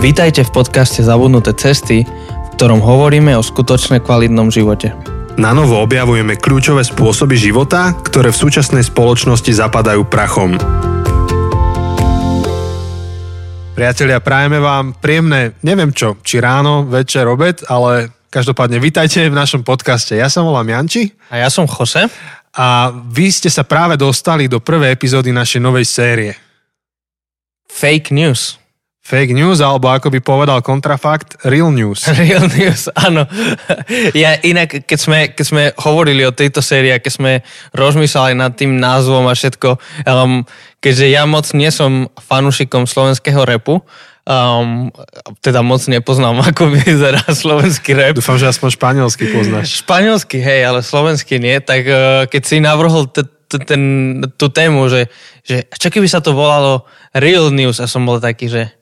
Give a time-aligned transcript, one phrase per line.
[0.00, 4.96] Vítajte v podcaste Zabudnuté cesty, v ktorom hovoríme o skutočne kvalitnom živote.
[5.36, 10.56] Na novo objavujeme kľúčové spôsoby života, ktoré v súčasnej spoločnosti zapadajú prachom.
[13.76, 19.68] Priatelia, prajeme vám príjemné, neviem čo, či ráno, večer, obed, ale každopádne vítajte v našom
[19.68, 20.16] podcaste.
[20.16, 21.12] Ja sa volám Janči.
[21.28, 22.08] A ja som Jose.
[22.56, 26.32] A vy ste sa práve dostali do prvej epizódy našej novej série.
[27.68, 28.59] Fake news.
[29.00, 32.04] Fake news, alebo ako by povedal kontrafakt, real news.
[32.20, 33.24] Real news, áno.
[34.12, 37.32] Ja inak, keď sme, keď sme hovorili o tejto sérii, keď sme
[37.72, 40.44] rozmýšľali nad tým názvom a všetko, um,
[40.84, 43.80] keďže ja moc nie som fanúšikom slovenského repu,
[44.28, 44.92] um,
[45.40, 48.20] teda moc nepoznám, ako vyzerá slovenský rap.
[48.20, 49.80] Dúfam, že aspoň španielsky poznáš.
[49.80, 53.82] Španielsky, hej, ale slovenský nie, tak uh, keď si navrhol t- t- ten,
[54.36, 55.08] tú tému, že,
[55.42, 58.79] že čo keby sa to volalo Real News a som bol taký, že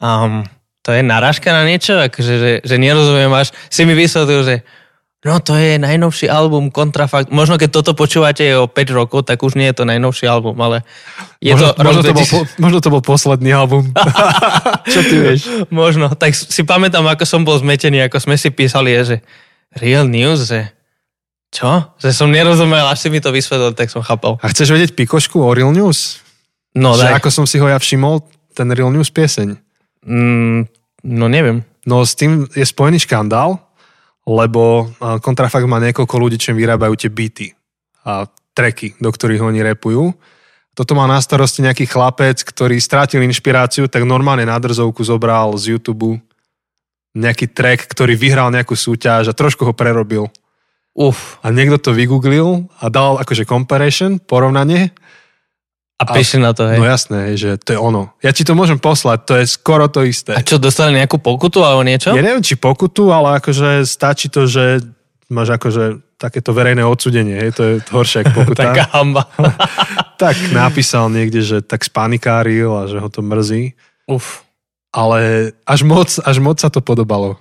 [0.00, 0.46] um,
[0.84, 4.54] to je narážka na niečo, akože, že, že nerozumiem až, si mi vysvetlil, že
[5.24, 7.32] no to je najnovší album Kontrafakt.
[7.32, 10.84] Možno keď toto počúvate o 5 rokov, tak už nie je to najnovší album, ale
[11.40, 11.80] je možno, to...
[11.80, 12.26] možno, to bol,
[12.60, 13.88] možno to bol posledný album.
[14.92, 15.40] Čo ty vieš?
[15.72, 16.12] Možno.
[16.12, 19.24] Tak si pamätám, ako som bol zmetený, ako sme si písali, že
[19.80, 20.68] real news, že
[21.54, 21.94] čo?
[22.02, 24.42] Že som nerozumel, až si mi to vysvetlil, tak som chápal.
[24.42, 26.18] A chceš vedieť pikošku o Real News?
[26.74, 27.22] No, že daj.
[27.22, 28.26] ako som si ho ja všimol,
[28.58, 29.63] ten Real News pieseň.
[30.04, 30.68] Mm,
[31.04, 31.64] no neviem.
[31.84, 33.60] No s tým je spojený škandál,
[34.24, 37.52] lebo a, Kontrafakt má niekoľko ľudí, čo vyrábajú tie beaty
[38.04, 40.12] a tracky, do ktorých oni repujú.
[40.74, 45.78] Toto má na starosti nejaký chlapec, ktorý strátil inšpiráciu, tak normálne na drzovku zobral z
[45.78, 46.18] YouTube
[47.14, 50.26] nejaký track, ktorý vyhral nejakú súťaž a trošku ho prerobil.
[50.94, 51.38] Uf.
[51.46, 54.90] A niekto to vygooglil a dal akože comparison, porovnanie.
[55.94, 56.82] A prišli na to, hej.
[56.82, 58.10] No jasné, že to je ono.
[58.18, 60.34] Ja ti to môžem poslať, to je skoro to isté.
[60.34, 62.10] A čo, dostali nejakú pokutu alebo niečo?
[62.10, 64.82] Ja neviem, či pokutu, ale akože stačí to, že
[65.30, 68.74] máš akože takéto verejné odsudenie, hej, to je horšie ako pokuta.
[68.74, 69.22] Taká hamba.
[70.22, 73.78] tak napísal niekde, že tak spanikáril a že ho to mrzí,
[74.10, 74.42] Uf.
[74.90, 77.38] ale až moc, až moc sa to podobalo.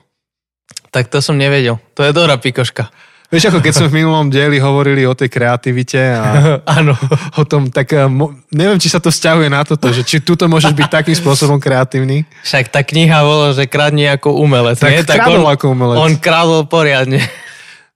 [0.93, 1.81] Tak to som nevedel.
[1.97, 2.93] To je dobrá pikoška.
[3.31, 6.23] Vieš, ako keď sme v minulom dieli hovorili o tej kreativite a
[6.81, 6.93] Áno.
[7.39, 8.05] o tom, tak eh,
[8.53, 12.29] neviem, či sa to vzťahuje na toto, že či tuto môžeš byť takým spôsobom kreatívny.
[12.45, 14.77] Však tá kniha bolo, že kradni ako umelec.
[14.77, 15.01] Tak nie?
[15.01, 15.97] kradol on, ako umelec.
[15.97, 17.25] On kradol poriadne.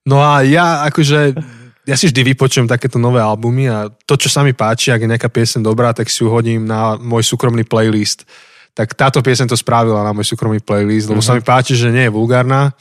[0.08, 1.36] No a ja akože,
[1.84, 5.10] ja si vždy vypočujem takéto nové albumy a to, čo sa mi páči, ak je
[5.12, 8.24] nejaká piesen dobrá, tak si ju hodím na môj súkromný playlist.
[8.72, 12.08] Tak táto piesen to spravila na môj súkromný playlist, lebo sa mi páči, že nie
[12.08, 12.72] je vulgárna.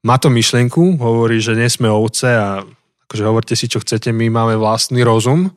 [0.00, 2.64] Má to myšlienku, hovorí, že nie sme ovce a
[3.04, 5.52] akože hovorte si, čo chcete, my máme vlastný rozum.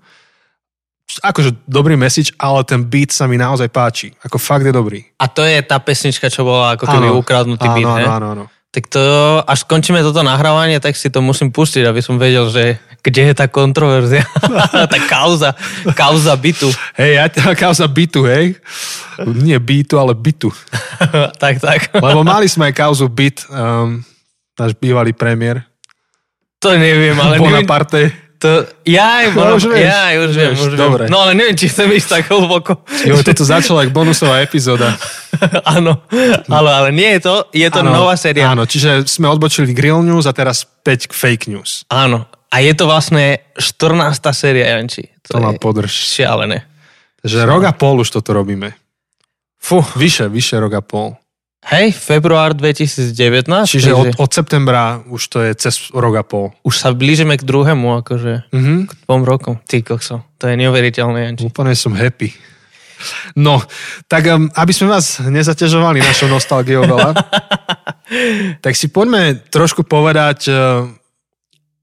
[1.22, 4.12] Akože dobrý message, ale ten beat sa mi naozaj páči.
[4.26, 5.06] Ako fakt je dobrý.
[5.22, 8.46] A to je tá pesnička, čo bola ako keby ukradnutý áno, beat, áno, áno, áno.
[8.74, 9.04] Tak to,
[9.46, 13.34] až skončíme toto nahrávanie, tak si to musím pustiť, aby som vedel, že kde je
[13.38, 14.25] tá kontroverzia.
[14.96, 15.54] tá kauza,
[15.94, 16.74] kauza bytu.
[16.98, 18.58] Hej, ja ťa kauza bytu, hej?
[19.30, 20.50] Nie bytu, ale bytu.
[21.44, 21.94] tak, tak.
[21.94, 24.02] Lebo mali sme aj kauzu byt, um,
[24.53, 25.64] náš bývalý premiér.
[26.59, 28.02] To neviem, ale neviem, Bonaparte.
[28.40, 31.03] to, ja, No, už vieš, ja, už viem, už dobre.
[31.08, 31.12] viem.
[31.12, 32.84] No ale neviem, či chcem ísť tak hlboko.
[33.03, 34.96] Jo, toto začalo ako bonusová epizóda.
[35.75, 36.03] Áno,
[36.47, 38.47] ale, ale nie je to, je to Áno, nová séria.
[38.47, 41.84] Áno, čiže sme odbočili Grill News a teraz späť k Fake News.
[41.92, 42.28] Áno.
[42.53, 44.13] A je to vlastne 14.
[44.30, 45.09] séria, Janči.
[45.25, 45.90] To ma je podrž.
[45.90, 46.69] Šialené.
[47.25, 48.78] Že rok a pol už toto robíme.
[49.58, 49.81] Fú.
[49.97, 51.18] Vyše, vyše rok a pol.
[51.63, 53.47] Hej, február 2019.
[53.66, 56.51] Čiže od, od septembra už to je cez rok a pol.
[56.62, 58.74] Už sa blížime k druhému, akože Mhm.
[58.88, 59.56] k dvom rokom.
[59.63, 61.47] Ty kokso, to je neuveriteľné, Janči.
[61.47, 62.35] Úplne som happy.
[63.35, 63.59] No,
[64.07, 67.12] tak um, aby sme vás nezaťažovali našou nostalgiou veľa,
[68.63, 70.88] tak si poďme trošku povedať, uh,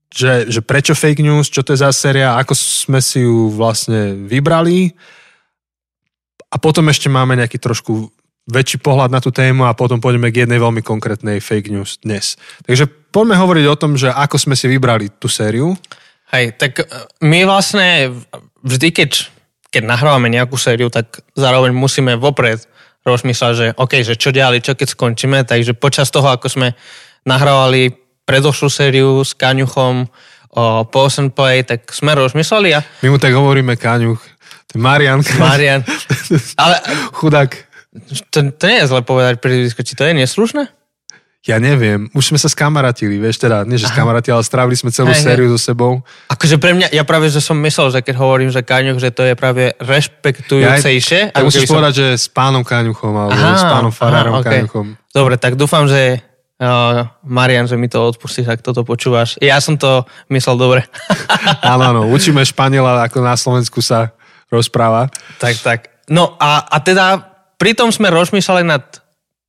[0.08, 4.16] že, že prečo fake news, čo to je za séria, ako sme si ju vlastne
[4.16, 4.96] vybrali
[6.48, 8.08] a potom ešte máme nejaký trošku
[8.50, 12.34] väčší pohľad na tú tému a potom pôjdeme k jednej veľmi konkrétnej fake news dnes.
[12.66, 15.74] Takže poďme hovoriť o tom, že ako sme si vybrali tú sériu.
[16.30, 16.84] Hej, tak e,
[17.26, 18.14] my vlastne
[18.62, 19.10] vždy, keď,
[19.70, 22.62] keď nahrávame nejakú sériu, tak zároveň musíme vopred
[23.06, 26.68] rozmýšľať, že OK, že čo ďalej, čo keď skončíme, takže počas toho, ako sme
[27.24, 27.96] nahrávali
[28.28, 30.06] predošlú sériu s Kaňuchom
[30.50, 33.78] o Pause and Play, tak sme rozmýšľali a My mu tak hovoríme
[34.70, 35.18] je Marian.
[35.38, 35.82] Marian,
[36.62, 36.76] ale
[37.10, 37.69] Chudák.
[38.30, 40.64] To, to nie je zle povedať prízvisko, či to je neslušné?
[41.40, 45.08] Ja neviem, už sme sa skamaratili, vieš, teda, nie že skamaratili, ale strávili sme celú
[45.08, 45.24] Hej, hej.
[45.24, 46.04] sériu so sebou.
[46.28, 49.24] Akože pre mňa, ja práve, že som myslel, že keď hovorím, že Kaňuch, že to
[49.24, 51.32] je práve rešpektujúcejšie.
[51.32, 54.44] Ja, ako musíš som- povedať, že s pánom Kaňuchom, alebo Aha, s pánom Farárom aha,
[54.44, 54.52] ok.
[54.52, 54.86] Kaňuchom.
[55.16, 56.20] Dobre, tak dúfam, že
[56.60, 59.40] uh, Marian, že mi to odpustíš, ak toto počúvaš.
[59.40, 60.84] Ja som to myslel dobre.
[61.64, 64.12] Áno, áno, učíme Španiela, ako na Slovensku sa
[64.52, 65.08] rozpráva.
[65.40, 65.78] tak, tak.
[66.10, 67.29] No a, a teda
[67.60, 68.82] pritom sme rozmýšľali nad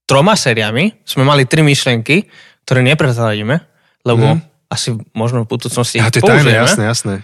[0.04, 0.92] troma sériami.
[1.08, 2.28] Sme mali tri myšlenky,
[2.68, 3.63] ktoré neprezradíme,
[4.04, 6.60] lebo asi možno v budúcnosti Ja, ich je tajné, použijeme.
[6.60, 7.16] jasné, jasné.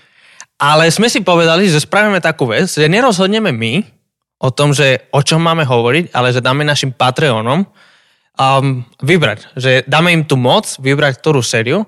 [0.55, 3.83] Ale sme si povedali, že spravíme takú vec, že nerozhodneme my
[4.41, 9.53] o tom, že o čom máme hovoriť, ale že dáme našim Patreonom um, vybrať.
[9.53, 11.85] Že dáme im tú moc vybrať ktorú sériu.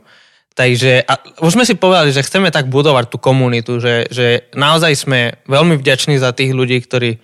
[0.53, 4.91] Takže a už sme si povedali, že chceme tak budovať tú komunitu, že, že naozaj
[4.91, 7.15] sme veľmi vďační za tých ľudí, ktorí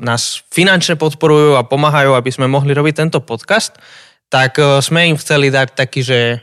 [0.00, 3.78] nás finančne podporujú a pomáhajú, aby sme mohli robiť tento podcast.
[4.26, 6.42] Tak uh, sme im chceli dať taký, že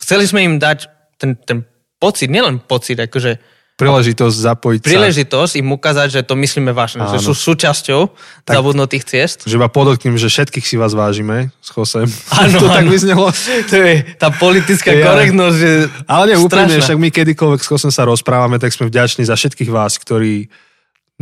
[0.00, 1.58] chceli sme im dať ten, ten
[1.98, 3.38] pocit, nielen pocit, akože
[3.72, 4.86] Príležitosť zapojiť sa.
[4.86, 8.00] príležitosť im ukázať, že to myslíme vážne, že sú súčasťou
[8.44, 9.38] Tak- zabudnutých ciest.
[9.42, 12.04] Že iba podotknem, že všetkých si vás vážime s Chosem.
[12.30, 13.32] Áno, to tak vyznelo.
[13.32, 15.08] To je tá politická Ja.
[15.08, 15.58] korektnosť,
[16.04, 16.84] Ale nie, strašná.
[16.84, 20.52] však my kedykoľvek s Chosem sa rozprávame, tak sme vďační za všetkých vás, ktorí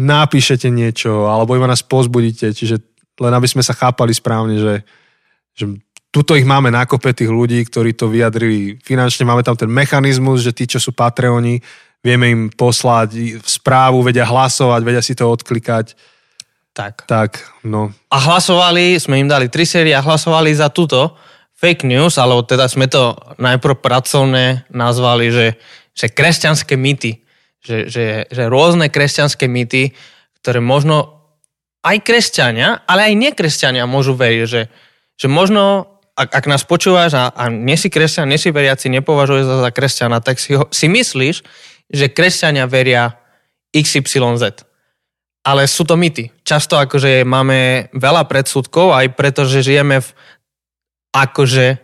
[0.01, 2.81] napíšete niečo, alebo iba nás pozbudíte, čiže
[3.21, 4.75] len aby sme sa chápali správne, že,
[5.53, 5.69] že
[6.09, 10.41] tuto ich máme na kope tých ľudí, ktorí to vyjadrili finančne, máme tam ten mechanizmus,
[10.41, 11.61] že tí, čo sú Patreoni,
[12.01, 15.93] vieme im poslať správu, vedia hlasovať, vedia si to odklikať,
[16.73, 17.05] Tak.
[17.05, 17.31] tak
[17.61, 21.13] no, A hlasovali, sme im dali tri série a hlasovali za túto
[21.61, 25.47] fake news, alebo teda sme to najprv pracovne nazvali, že,
[25.93, 27.21] že kresťanské mýty.
[27.61, 29.93] Že, že, že rôzne kresťanské mýty,
[30.41, 31.21] ktoré možno
[31.81, 34.63] aj kresťania, ale aj nekresťania môžu veriť, že,
[35.17, 39.45] že možno, ak, ak nás počúvaš a, a nie si kresťan, nie si veriaci, nepovažuješ
[39.45, 41.37] sa za kresťana, tak si, ho, si myslíš,
[41.89, 43.17] že kresťania veria
[43.73, 44.65] XYZ.
[45.41, 46.29] Ale sú to mýty.
[46.45, 50.09] Často akože máme veľa predsudkov, aj preto, že žijeme v
[51.17, 51.81] akože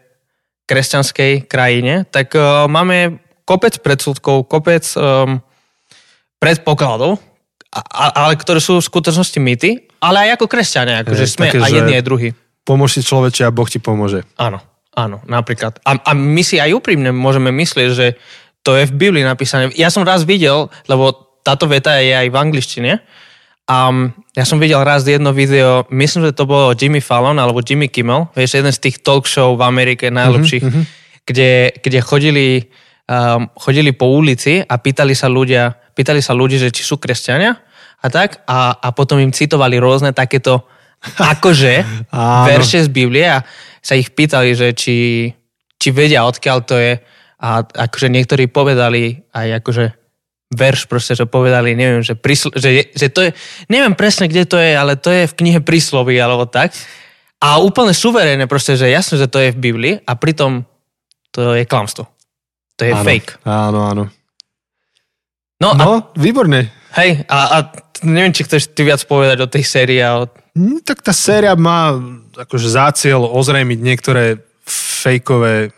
[0.69, 5.40] kresťanskej krajine, tak uh, máme kopec predsudkov, kopec um,
[6.38, 7.18] predpokladov,
[7.72, 11.58] a, ale ktoré sú v skutočnosti mýty, ale aj ako kresťania, akože Je, sme také,
[11.60, 12.28] aj že- jedni, aj druhý.
[12.64, 14.24] pomôž si človeče a Boh ti pomôže.
[14.40, 14.60] Áno,
[14.96, 15.80] áno, napríklad.
[15.84, 18.06] A, a my si aj úprimne môžeme myslieť, že
[18.66, 19.70] to je v Biblii napísané.
[19.78, 21.14] Ja som raz videl, lebo
[21.46, 22.92] táto veta je aj v angličtine,
[23.66, 23.90] a
[24.38, 28.30] ja som videl raz jedno video, myslím, že to bolo Jimmy Fallon alebo Jimmy Kimmel,
[28.30, 30.84] vieš, jeden z tých talk show v Amerike najlepších, mm-hmm.
[31.26, 32.46] kde, kde chodili,
[33.10, 37.56] um, chodili po ulici a pýtali sa ľudia, pýtali sa ľudí, že či sú kresťania
[38.04, 40.69] a tak, a, a potom im citovali rôzne takéto
[41.16, 41.81] akože
[42.52, 43.40] verše z Biblie a
[43.81, 45.31] sa ich pýtali, že či,
[45.81, 47.00] či vedia, odkiaľ to je
[47.37, 49.84] a akože niektorí povedali aj akože
[50.46, 53.31] verš proste, že povedali, neviem, že, prísl- že, že to je,
[53.66, 56.70] neviem presne, kde to je, ale to je v knihe príslovy alebo tak.
[57.42, 60.64] A úplne suverénne proste, že jasne, že to je v Biblii a pritom
[61.34, 62.08] to je klamstvo.
[62.78, 63.31] To je áno, fake.
[63.44, 64.04] Áno, áno.
[65.60, 66.68] No, a, No, výborne.
[67.00, 67.56] hej, a, a
[68.04, 70.28] neviem, či chceš ty viac povedať o tej sérii a o...
[70.56, 71.96] No, tak tá séria má
[72.36, 75.72] akože za cieľ ozrejmiť niektoré fejkové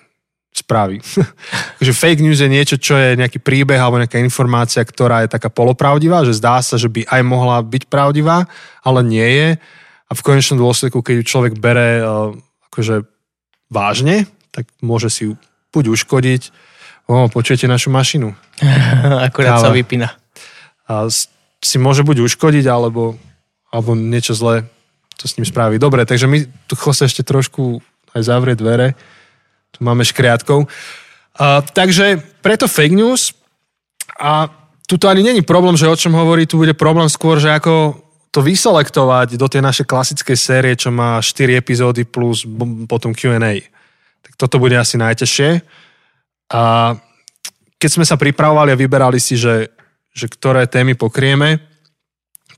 [0.50, 0.98] správy.
[1.78, 5.46] Takže fake news je niečo, čo je nejaký príbeh alebo nejaká informácia, ktorá je taká
[5.46, 8.50] polopravdivá, že zdá sa, že by aj mohla byť pravdivá,
[8.82, 9.48] ale nie je.
[10.08, 12.34] A v konečnom dôsledku, keď ju človek bere uh,
[12.72, 13.06] akože
[13.70, 15.32] vážne, tak môže si ju
[15.70, 16.42] buď uškodiť,
[17.08, 18.36] o, počujete našu mašinu.
[19.26, 19.64] Akurát Káva.
[19.64, 20.12] sa vypína.
[20.88, 21.08] A
[21.58, 23.16] si môže buď uškodiť, alebo,
[23.72, 24.68] alebo niečo zlé
[25.18, 25.82] to s ním spraví.
[25.82, 27.82] Dobre, takže my tu Jose ešte trošku
[28.14, 28.94] aj zavrie dvere.
[29.74, 30.70] Tu máme škriatkov.
[31.34, 33.34] A, takže preto fake news
[34.14, 34.46] a
[34.88, 38.00] tu to ani není problém, že o čom hovorí, tu bude problém skôr, že ako
[38.32, 42.46] to vyselektovať do tej našej klasickej série, čo má 4 epizódy plus
[42.88, 43.60] potom Q&A.
[44.22, 45.50] Tak toto bude asi najťažšie.
[46.52, 46.94] A
[47.78, 49.70] keď sme sa pripravovali a vyberali si, že,
[50.10, 51.62] že ktoré témy pokrieme,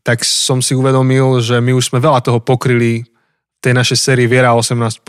[0.01, 4.27] tak som si uvedomil, že my už sme veľa toho pokryli v tej našej sérii
[4.31, 5.05] Viera 18+.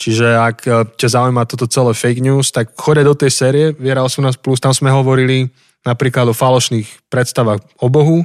[0.00, 4.06] Čiže ak eh, ťa zaujíma toto celé fake news, tak chode do tej série Viera
[4.06, 5.50] 18+, tam sme hovorili
[5.84, 8.20] napríklad o falošných predstavách o Bohu,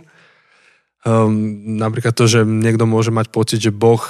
[1.07, 1.31] um,
[1.79, 4.03] napríklad to, že niekto môže mať pocit, že Boh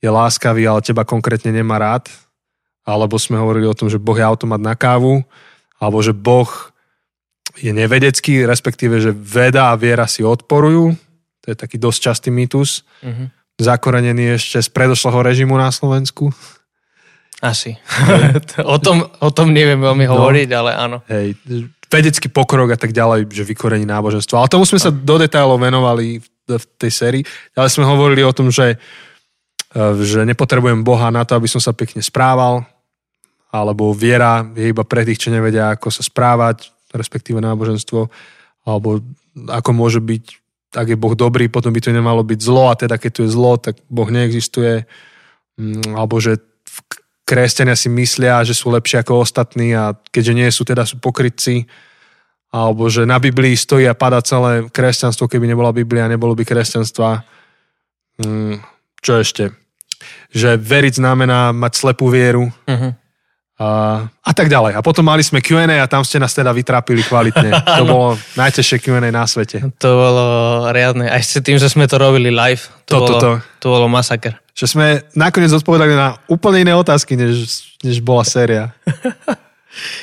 [0.00, 2.08] je láskavý, ale teba konkrétne nemá rád,
[2.82, 5.22] alebo sme hovorili o tom, že Boh je automat na kávu,
[5.78, 6.48] alebo že Boh
[7.58, 10.94] je nevedecký, respektíve, že veda a viera si odporujú.
[11.42, 12.86] To je taký dosť častý mýtus.
[13.02, 13.42] Mhm.
[13.62, 16.34] zakorenený ešte z predošlého režimu na Slovensku.
[17.42, 17.78] Asi.
[18.62, 20.18] o, tom, o tom neviem veľmi no.
[20.18, 20.98] hovoriť, ale áno.
[21.06, 21.38] Hej,
[21.92, 24.40] vedecký pokrok a tak ďalej, že vykorení náboženstvo.
[24.40, 27.22] Ale tomu sme sa do detailov venovali v tej sérii.
[27.52, 28.80] Ale sme hovorili o tom, že,
[29.74, 32.64] e, že nepotrebujem Boha na to, aby som sa pekne správal,
[33.52, 38.08] alebo viera je iba pre tých, čo nevedia, ako sa správať, respektíve náboženstvo,
[38.64, 39.04] alebo
[39.52, 40.24] ako môže byť,
[40.72, 43.30] ak je Boh dobrý, potom by to nemalo byť zlo a teda keď tu je
[43.36, 44.88] zlo, tak Boh neexistuje,
[45.60, 46.40] mm, alebo že
[47.28, 51.68] kresťania si myslia, že sú lepšie ako ostatní a keďže nie sú, teda sú pokrytci,
[52.52, 57.24] alebo že na Biblii stojí a pada celé kresťanstvo, keby nebola Biblia, nebolo by kresťanstva.
[58.20, 58.60] Mm,
[59.00, 59.52] čo ešte?
[60.32, 62.48] Že veriť znamená mať slepú vieru.
[62.64, 62.92] Uh-huh
[63.62, 63.66] a,
[64.10, 64.74] a tak ďalej.
[64.74, 67.54] A potom mali sme Q&A a tam ste nás teda vytrápili kvalitne.
[67.78, 69.62] To bolo najtežšie Q&A na svete.
[69.78, 70.24] To bolo
[70.74, 71.06] riadne.
[71.06, 72.66] Aj s tým, že sme to robili live.
[72.90, 73.30] To, to, bolo, to, to.
[73.62, 74.34] to bolo masaker.
[74.52, 78.74] Že sme nakoniec odpovedali na úplne iné otázky, než, než bola séria.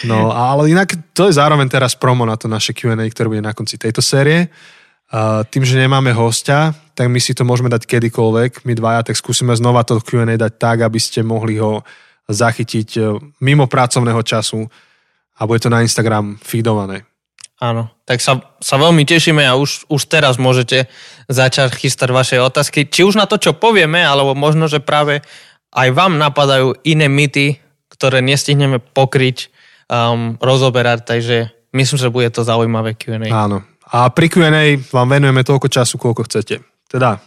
[0.02, 3.54] No, ale inak to je zároveň teraz promo na to naše Q&A, ktoré bude na
[3.54, 4.50] konci tejto série.
[5.10, 9.18] A tým, že nemáme hostia, tak my si to môžeme dať kedykoľvek, my dvaja, tak
[9.18, 11.82] skúsime znova to Q&A dať tak, aby ste mohli ho
[12.30, 13.02] zachytiť e,
[13.42, 14.70] mimo pracovného času
[15.36, 17.10] a bude to na Instagram feedované.
[17.60, 20.88] Áno, tak sa, sa veľmi tešíme a už, už teraz môžete
[21.28, 22.88] začať chystať vaše otázky.
[22.88, 25.20] Či už na to, čo povieme, alebo možno, že práve
[25.76, 27.60] aj vám napadajú iné myty,
[27.92, 29.52] ktoré nestihneme pokryť,
[29.92, 31.38] um, rozoberať, takže
[31.76, 33.28] myslím, že bude to zaujímavé Q&A.
[33.28, 33.68] Áno.
[33.92, 36.64] A pri Q&A vám venujeme toľko času, koľko chcete.
[36.88, 37.20] Teda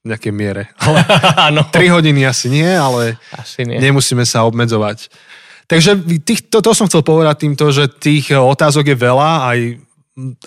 [0.00, 0.62] v nejakej miere.
[1.44, 3.76] Ale 3 hodiny asi nie, ale asi nie.
[3.76, 5.12] nemusíme sa obmedzovať.
[5.68, 9.58] Takže tých, to, to som chcel povedať týmto, že tých otázok je veľa, aj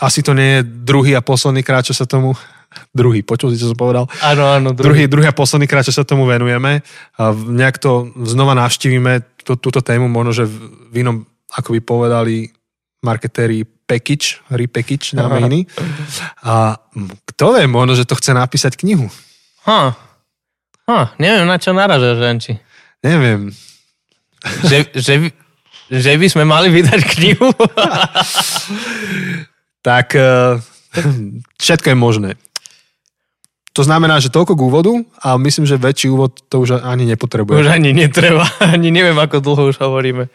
[0.03, 2.35] asi to nie je druhý a posledný krát, čo sa tomu
[2.99, 4.09] druhý, počul si, čo som povedal?
[4.19, 4.69] Áno, áno.
[4.75, 5.07] Druhý.
[5.07, 6.83] druhý, druhý a posledný krát, čo sa tomu venujeme.
[7.15, 10.45] A nejak to znova navštívime, tú, túto tému, možno, že
[10.91, 11.23] v inom,
[11.55, 12.51] ako by povedali
[13.03, 15.59] marketéri, package, repackage, dáme iný.
[16.43, 16.79] A
[17.31, 19.07] kto vie, možno, že to chce napísať knihu.
[19.63, 19.95] Ha.
[20.83, 22.59] Ha, neviem, na čo naražaš, Renči.
[22.99, 23.51] Neviem.
[24.67, 25.13] Že, že,
[25.87, 27.47] že by sme mali vydať knihu?
[29.87, 30.59] tak uh,
[31.59, 32.29] všetko je možné.
[33.73, 37.57] To znamená, že toľko k úvodu a myslím, že väčší úvod to už ani nepotrebuje.
[37.57, 38.45] Už ani netreba.
[38.73, 40.29] Ani neviem, ako dlho už hovoríme.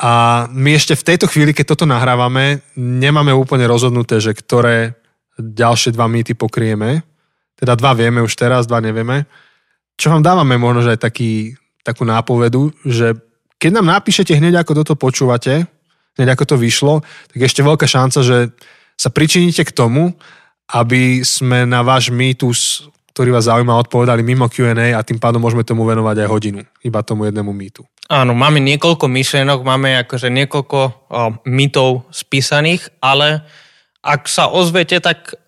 [0.00, 4.96] A my ešte v tejto chvíli, keď toto nahrávame, nemáme úplne rozhodnuté, že ktoré
[5.36, 7.04] ďalšie dva mýty pokrieme.
[7.62, 9.30] Teda dva vieme už teraz, dva nevieme.
[9.94, 11.54] Čo vám dávame možno, aj taký,
[11.86, 13.14] takú nápovedu, že
[13.62, 15.70] keď nám napíšete hneď, ako toto počúvate,
[16.18, 18.50] hneď ako to vyšlo, tak ešte veľká šanca, že
[18.98, 20.10] sa pričiníte k tomu,
[20.74, 25.62] aby sme na váš mýtus, ktorý vás zaujíma, odpovedali mimo Q&A a tým pádom môžeme
[25.62, 27.86] tomu venovať aj hodinu, iba tomu jednému mýtu.
[28.10, 30.90] Áno, máme niekoľko myšlienok, máme akože niekoľko o,
[31.46, 33.46] mýtov spísaných, ale
[34.02, 35.38] ak sa ozvete, tak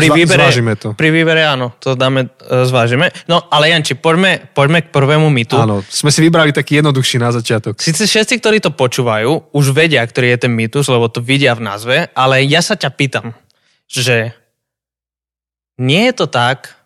[0.00, 0.88] pri výbere, Zvážime to.
[0.96, 3.12] Pri výbere áno, to dáme, e, zvážime.
[3.28, 5.60] No ale Janči, poďme, poďme k prvému mitu.
[5.60, 7.78] Áno, sme si vybrali taký jednoduchší na začiatok.
[7.78, 11.62] Sice všetci, ktorí to počúvajú, už vedia, ktorý je ten mýtus, lebo to vidia v
[11.62, 13.36] názve, ale ja sa ťa pýtam,
[13.86, 14.32] že
[15.80, 16.80] nie je to tak,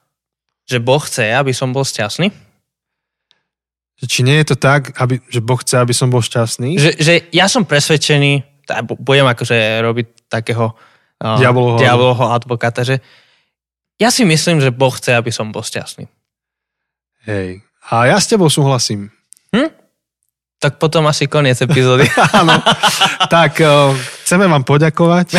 [0.64, 2.32] že Boh chce, aby som bol šťastný?
[4.04, 6.76] Či nie je to tak, aby, že Boh chce, aby som bol šťastný?
[6.76, 8.44] Že, že ja som presvedčený,
[9.00, 10.74] budem akože robiť takého
[11.24, 13.00] diabloho, diabloho advokáta, že
[13.96, 16.04] ja si myslím, že Boh chce, aby som bol šťastný.
[17.24, 17.64] Hej.
[17.88, 19.08] A ja s tebou súhlasím.
[19.54, 19.70] Hm?
[20.60, 22.08] Tak potom asi koniec epizódy.
[22.40, 22.56] Áno.
[23.28, 23.92] tak uh,
[24.24, 25.36] chceme vám poďakovať.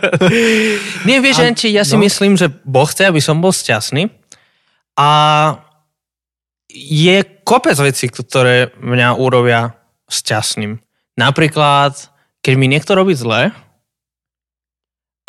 [1.08, 2.02] Nie, vieš, a, či ja si no.
[2.02, 4.10] myslím, že Boh chce, aby som bol šťastný.
[4.98, 5.08] A
[6.70, 9.74] je kopec vecí, ktoré mňa urobia
[10.10, 10.78] šťastným.
[11.18, 12.10] Napríklad,
[12.42, 13.54] keď mi niekto robí zle,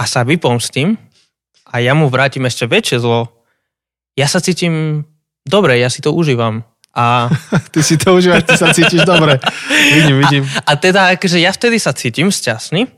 [0.02, 0.98] a sa vypomstím
[1.70, 3.30] a ja mu vrátim ešte väčšie zlo,
[4.18, 5.06] ja sa cítim
[5.46, 6.66] dobre, ja si to užívam.
[6.98, 7.30] A...
[7.74, 9.38] ty si to užívaš, ty sa cítiš dobre.
[9.96, 10.44] Vidím, vidím.
[10.66, 12.90] A, a teda, akože ja vtedy sa cítim šťastný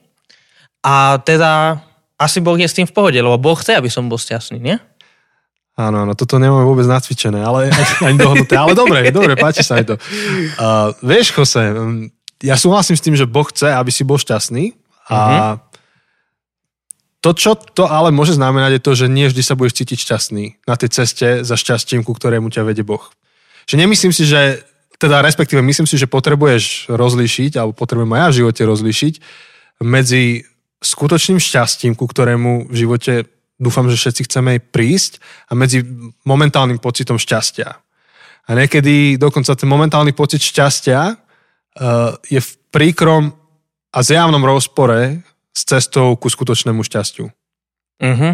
[0.81, 1.83] a teda
[2.17, 4.79] asi Boh je s tým v pohode, lebo Boh chce, aby som bol šťastný, nie?
[5.74, 7.74] Áno, áno, toto nemáme vôbec nacvičené, ale
[8.05, 8.53] ani dohodnuté.
[8.53, 9.95] Ale dobre, dobre, páči sa aj to.
[9.98, 11.65] Uh, vieš, Jose,
[12.45, 14.77] ja súhlasím s tým, že Boh chce, aby si bol šťastný
[15.10, 15.73] a uh-huh.
[17.24, 20.68] To, čo to ale môže znamenať, je to, že nie vždy sa budeš cítiť šťastný
[20.68, 23.00] na tej ceste za šťastím, ku ktorému ťa vedie Boh.
[23.63, 24.60] Že nemyslím si, že,
[25.00, 29.13] teda respektíve myslím si, že potrebuješ rozlíšiť, alebo potrebujem aj ja v živote rozlíšiť
[29.88, 30.44] medzi
[30.84, 33.24] skutočným šťastím, ku ktorému v živote
[33.56, 35.80] dúfam, že všetci chceme prísť a medzi
[36.27, 37.72] momentálnym pocitom šťastia.
[38.44, 43.32] A niekedy dokonca ten momentálny pocit šťastia uh, je v príkrom
[43.96, 47.29] a zjavnom rozpore s cestou ku skutočnému šťastiu.
[48.01, 48.33] Uh-huh.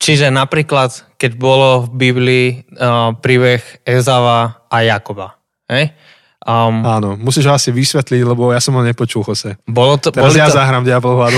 [0.00, 5.38] Čiže napríklad, keď bolo v Biblii uh, príbeh Ezava a Jakoba.
[5.70, 5.94] Hej?
[6.40, 9.60] Um, Áno, musíš ho asi vysvetliť, lebo ja som ho nepočul, Jose.
[9.68, 11.28] Bolo to, Teraz boli ja to, zahrám diablovho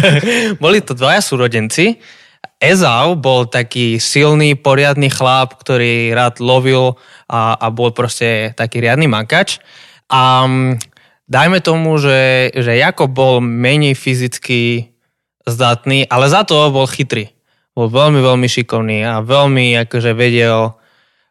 [0.64, 2.00] boli to dvaja súrodenci.
[2.58, 6.96] Ezau bol taký silný, poriadny chlap, ktorý rád lovil
[7.28, 9.60] a, a bol proste taký riadny makač.
[10.08, 10.48] A
[11.28, 14.90] dajme tomu, že, že Jakob bol menej fyzicky
[15.44, 17.30] zdatný, ale za to bol chytrý.
[17.76, 20.74] Bol veľmi, veľmi šikovný a veľmi akože vedel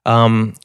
[0.07, 0.55] um,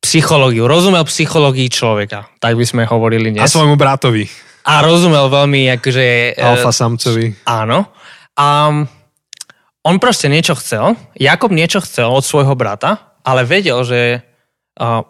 [0.00, 3.44] psychológiu, rozumel psychológii človeka, tak by sme hovorili dnes.
[3.44, 4.24] A svojmu bratovi.
[4.64, 6.36] A rozumel veľmi, akože...
[6.36, 7.32] E, Alfa samcovi.
[7.48, 7.90] Áno.
[8.38, 8.70] A
[9.80, 14.20] on proste niečo chcel, Jakob niečo chcel od svojho brata, ale vedel, že
[14.80, 15.04] uh,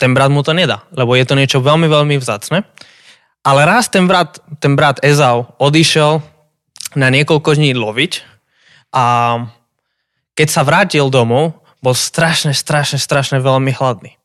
[0.00, 2.64] ten brat mu to nedá, lebo je to niečo veľmi, veľmi vzácne.
[3.44, 6.24] Ale raz ten brat, ten brat Ezau odišiel
[6.96, 8.24] na niekoľko dní loviť
[8.96, 9.04] a
[10.32, 14.16] keď sa vrátil domov, bol strašne, strašne, strašne veľmi hladný.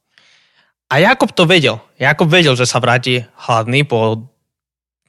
[0.88, 1.84] A Jakob to vedel.
[2.00, 4.32] Jakob vedel, že sa vráti hladný po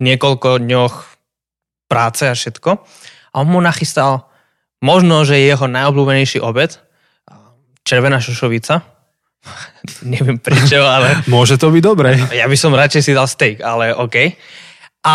[0.02, 0.94] niekoľko dňoch
[1.86, 2.70] práce a všetko.
[3.32, 4.30] A on mu nachystal
[4.82, 6.80] možno, že jeho najobľúbenejší obed,
[7.86, 8.95] červená šošovica.
[10.12, 11.22] Neviem prečo, ale...
[11.32, 12.16] Môže to byť dobré.
[12.34, 14.16] Ja by som radšej si dal steak, ale OK.
[15.06, 15.12] A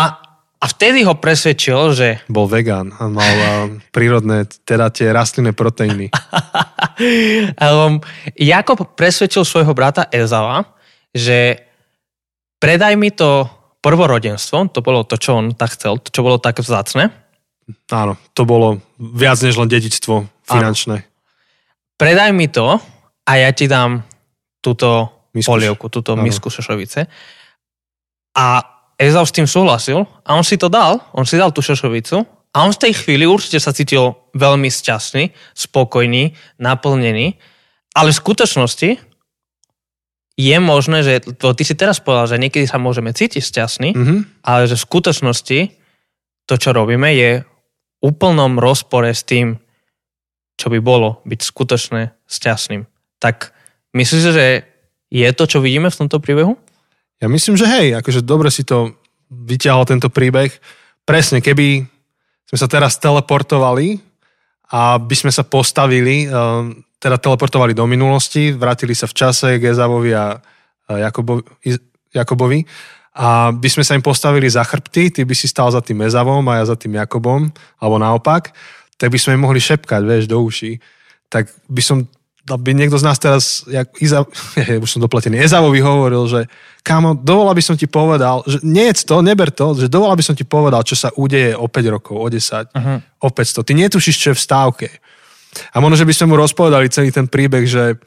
[0.62, 2.08] a vtedy ho presvedčil, že...
[2.30, 3.34] Bol vegán a mal
[3.90, 6.14] prírodné, teda tie rastlinné proteíny.
[7.58, 7.98] um,
[8.38, 10.62] Jakob presvedčil svojho brata Ezava,
[11.10, 11.66] že
[12.62, 13.50] predaj mi to
[13.82, 17.10] prvorodenstvo, to bolo to, čo on tak chcel, to, čo bolo tak vzácne.
[17.90, 21.02] Áno, to bolo viac než len dedičstvo finančné.
[21.02, 21.08] Áno.
[21.98, 22.78] Predaj mi to
[23.26, 24.06] a ja ti dám
[24.62, 26.22] túto misku, polievku, túto áno.
[26.22, 27.10] misku šošovice.
[28.38, 28.46] A
[28.96, 32.22] Ezau s tým súhlasil a on si to dal, on si dal tú šošovicu
[32.54, 37.34] a on v tej chvíli určite sa cítil veľmi šťastný, spokojný, naplnený,
[37.98, 38.90] ale v skutočnosti
[40.38, 44.18] je možné, že to ty si teraz povedal, že niekedy sa môžeme cítiť šťastný, mm-hmm.
[44.46, 45.58] ale že v skutočnosti
[46.48, 47.46] to, čo robíme, je v
[48.00, 49.60] úplnom rozpore s tým,
[50.56, 52.88] čo by bolo byť skutočne šťastným.
[53.20, 53.52] Tak
[53.96, 54.46] myslíš, že
[55.12, 56.56] je to, čo vidíme v tomto príbehu?
[57.20, 58.96] Ja myslím, že hej, akože dobre si to
[59.30, 60.50] vyťahol tento príbeh.
[61.04, 61.84] Presne, keby
[62.48, 64.00] sme sa teraz teleportovali
[64.72, 69.72] a by sme sa postavili, ehm, teda teleportovali do minulosti, vrátili sa v čase k
[69.72, 70.40] Ezavovi a
[70.92, 71.42] Jakobovi,
[72.12, 72.60] Jakobovi
[73.12, 76.44] a by sme sa im postavili za chrbty, ty by si stal za tým Ezavom
[76.48, 78.56] a ja za tým Jakobom, alebo naopak,
[78.96, 80.80] tak by sme im mohli šepkať, vieš, do uší.
[81.28, 82.08] Tak by som
[82.42, 84.26] by niekto z nás teraz, jak Iza,
[84.84, 86.40] už som dopletený, Ezavovi hovoril, že
[86.82, 90.24] kámo, dovolal by som ti povedal, že nie je to, neber to, že dovolal by
[90.26, 92.98] som ti povedal, čo sa udeje o 5 rokov, o 10, uh-huh.
[93.22, 93.62] o 500.
[93.62, 94.88] Ty netušíš, čo je v stávke.
[95.70, 98.00] A možno, že by sme mu rozpovedali celý ten príbeh, že,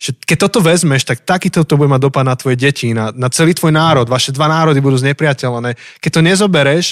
[0.00, 3.28] že keď toto vezmeš, tak takýto to bude mať dopad na tvoje deti, na, na
[3.28, 4.08] celý tvoj národ.
[4.08, 5.76] Vaše dva národy budú znepriateľné.
[6.00, 6.86] Keď to nezobereš,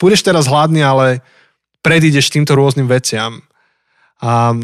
[0.00, 1.22] budeš teraz hladný, ale
[1.84, 3.44] predídeš týmto rôznym veciam.
[4.24, 4.56] A,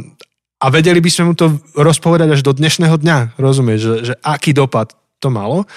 [0.57, 4.57] a vedeli by sme mu to rozpovedať až do dnešného dňa, rozumieš, že, že aký
[4.57, 5.69] dopad to malo.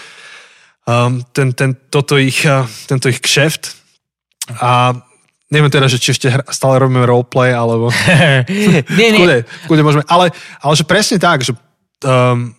[0.88, 3.76] Um, ten, ten, toto ich, uh, tento ich kšeft.
[4.64, 4.96] A
[5.52, 7.92] neviem teda, že či ešte stále robíme roleplay, alebo...
[9.00, 9.20] nie, nie.
[9.20, 9.38] Kude,
[9.68, 10.04] kude môžeme.
[10.08, 10.32] Ale,
[10.64, 11.54] ale že presne tak, že
[12.08, 12.56] um,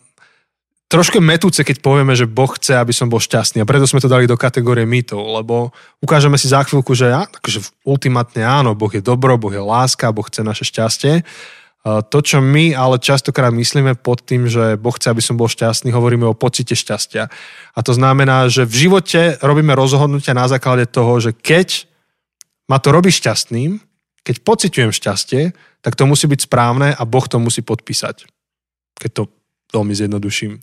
[0.91, 3.63] trošku metúce, keď povieme, že Boh chce, aby som bol šťastný.
[3.63, 5.71] A preto sme to dali do kategórie mýtov, lebo
[6.05, 10.13] ukážeme si za chvíľku, že ja, takže ultimátne áno, Boh je dobro, Boh je láska,
[10.13, 11.23] Boh chce naše šťastie.
[11.81, 15.89] To, čo my ale častokrát myslíme pod tým, že Boh chce, aby som bol šťastný,
[15.97, 17.33] hovoríme o pocite šťastia.
[17.73, 21.89] A to znamená, že v živote robíme rozhodnutia na základe toho, že keď
[22.69, 23.81] ma to robí šťastným,
[24.21, 28.29] keď pociťujem šťastie, tak to musí byť správne a Boh to musí podpísať.
[29.01, 29.23] Keď to
[29.73, 30.61] veľmi zjednoduším.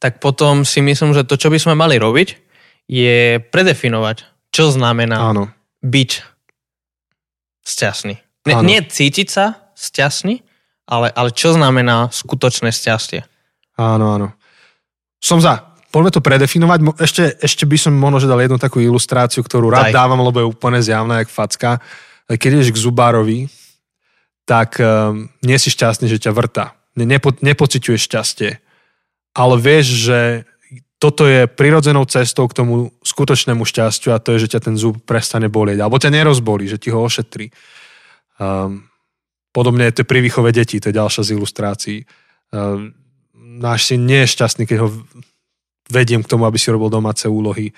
[0.00, 2.40] Tak potom si myslím, že to, čo by sme mali robiť,
[2.88, 5.52] je predefinovať, čo znamená Áno.
[5.84, 6.10] byť
[7.62, 8.14] šťastný.
[8.48, 10.42] Ne, nie cítiť sa, šťastný,
[10.86, 13.24] ale, ale čo znamená skutočné šťastie?
[13.78, 14.28] Áno, áno.
[15.22, 15.72] Som za.
[15.92, 16.78] Poďme to predefinovať.
[16.98, 19.96] Ešte, ešte by som možno dal jednu takú ilustráciu, ktorú rád Daj.
[19.96, 21.84] dávam, lebo je úplne zjavná, jak facka.
[22.26, 23.52] Keď ideš k zubárovi,
[24.48, 26.72] tak um, nie si šťastný, že ťa vrta.
[26.96, 28.50] Nepo, nepociťuješ šťastie.
[29.36, 30.20] Ale vieš, že
[30.96, 35.02] toto je prirodzenou cestou k tomu skutočnému šťastiu a to je, že ťa ten zub
[35.02, 35.82] prestane bolieť.
[35.82, 37.50] Alebo ťa nerozbolí, že ti ho ošetrí.
[38.40, 38.86] Um,
[39.52, 41.98] Podobne je to pri výchove detí, to je ďalšia z ilustrácií.
[42.52, 42.88] Uh,
[43.36, 44.88] náš syn nie je šťastný, keď ho
[45.92, 47.76] vediem k tomu, aby si robil domáce úlohy.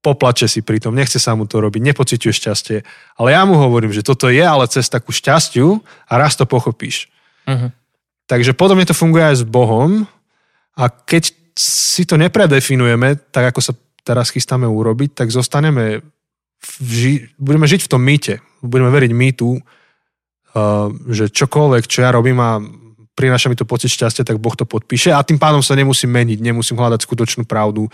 [0.00, 2.78] Poplače si pri tom, nechce sa mu to robiť, nepociťuje šťastie.
[3.20, 7.12] Ale ja mu hovorím, že toto je ale cesta ku šťastiu a raz to pochopíš.
[7.44, 7.68] Uh-huh.
[8.30, 10.08] Takže podobne to funguje aj s Bohom.
[10.76, 13.72] A keď si to nepredefinujeme, tak ako sa
[14.06, 16.04] teraz chystáme urobiť, tak zostaneme,
[16.78, 18.38] ži- budeme žiť v tom mýte.
[18.62, 19.58] Budeme veriť mýtu,
[21.12, 22.60] že čokoľvek, čo ja robím a
[23.16, 26.38] prináša mi to pocit šťastia, tak Boh to podpíše a tým pádom sa nemusím meniť,
[26.40, 27.88] nemusím hľadať skutočnú pravdu,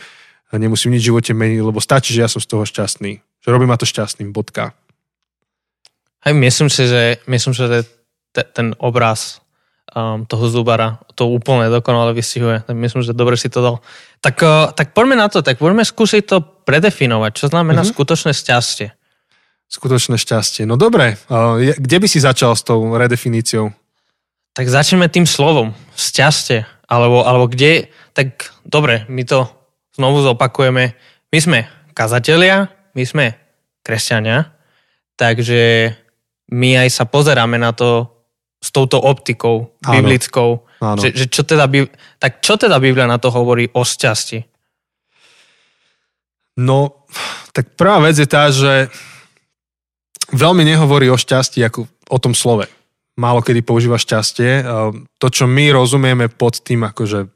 [0.50, 3.22] nemusím nič v živote meniť, lebo stačí, že ja som z toho šťastný.
[3.42, 4.74] Že robím ma to šťastným, bodka.
[6.22, 7.82] Aj myslím si, že, myslím si, že
[8.30, 9.42] te, ten obraz
[9.90, 12.62] um, toho zubara to úplne dokonale vystihuje.
[12.70, 13.76] Myslím, že dobre si to dal.
[14.22, 17.30] Tak, uh, tak poďme na to, tak poďme skúsiť to predefinovať.
[17.34, 17.94] Čo znamená mm-hmm.
[17.96, 18.94] skutočné šťastie?
[19.72, 20.68] Skutočné šťastie.
[20.68, 21.16] No dobre,
[21.80, 23.72] kde by si začal s tou redefiníciou?
[24.52, 29.48] Tak začneme tým slovom, šťastie, alebo, alebo kde, tak dobre, my to
[29.96, 30.92] znovu zopakujeme.
[31.32, 31.58] My sme
[31.96, 33.32] kazatelia, my sme
[33.80, 34.52] kresťania,
[35.16, 35.96] takže
[36.52, 38.12] my aj sa pozeráme na to
[38.60, 39.92] s touto optikou Áno.
[39.96, 40.68] biblickou.
[40.84, 41.00] Áno.
[41.00, 41.64] Že, že čo teda,
[42.20, 44.44] tak čo teda Biblia na to hovorí o šťastí?
[46.60, 47.08] No,
[47.56, 48.92] tak prvá vec je tá, že
[50.32, 52.68] veľmi nehovorí o šťastí ako o tom slove
[53.16, 54.64] málo kedy používa šťastie.
[55.20, 57.28] To, čo my rozumieme pod tým, akože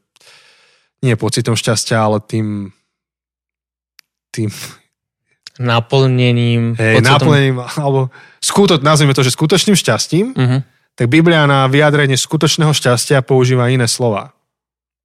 [1.04, 2.72] nie pocitom šťastia, ale tým
[4.32, 4.48] tým
[5.72, 6.76] naplnením.
[6.76, 7.12] Hej, pocitom...
[7.12, 10.60] naplnením, alebo skuto, nazvime to, že skutočným šťastím, uh-huh.
[10.96, 14.36] tak Biblia na vyjadrenie skutočného šťastia používa iné slova.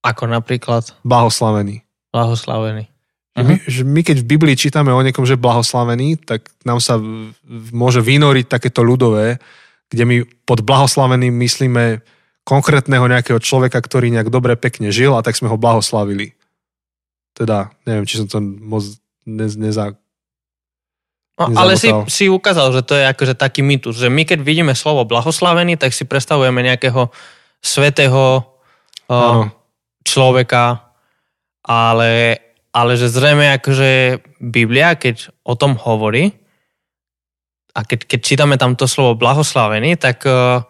[0.01, 0.97] Ako napríklad?
[1.06, 1.86] Blahoslavený.
[2.10, 2.89] Blahoslavený.
[3.32, 3.48] Uh-huh.
[3.48, 7.00] My, že my keď v Biblii čítame o niekom, že blahoslavený, tak nám sa
[7.72, 9.39] môže vynoriť takéto ľudové,
[9.88, 12.04] kde my pod blahoslaveným myslíme
[12.44, 16.36] konkrétneho nejakého človeka, ktorý nejak dobre, pekne žil a tak sme ho blahoslavili.
[17.32, 18.84] Teda, neviem, či som to moc
[19.24, 19.96] nez, neza,
[21.39, 24.78] No, ale si, si ukázal, že to je akože taký mýtus, že my keď vidíme
[24.78, 27.10] slovo blahoslavený, tak si predstavujeme nejakého
[27.63, 28.46] svetého
[29.10, 29.50] uh,
[30.06, 30.94] človeka,
[31.65, 32.38] ale,
[32.71, 36.41] ale že zrejme akože Biblia, keď o tom hovorí,
[37.71, 40.63] a keď, keď čítame tam to slovo blahoslavený, tak, eh,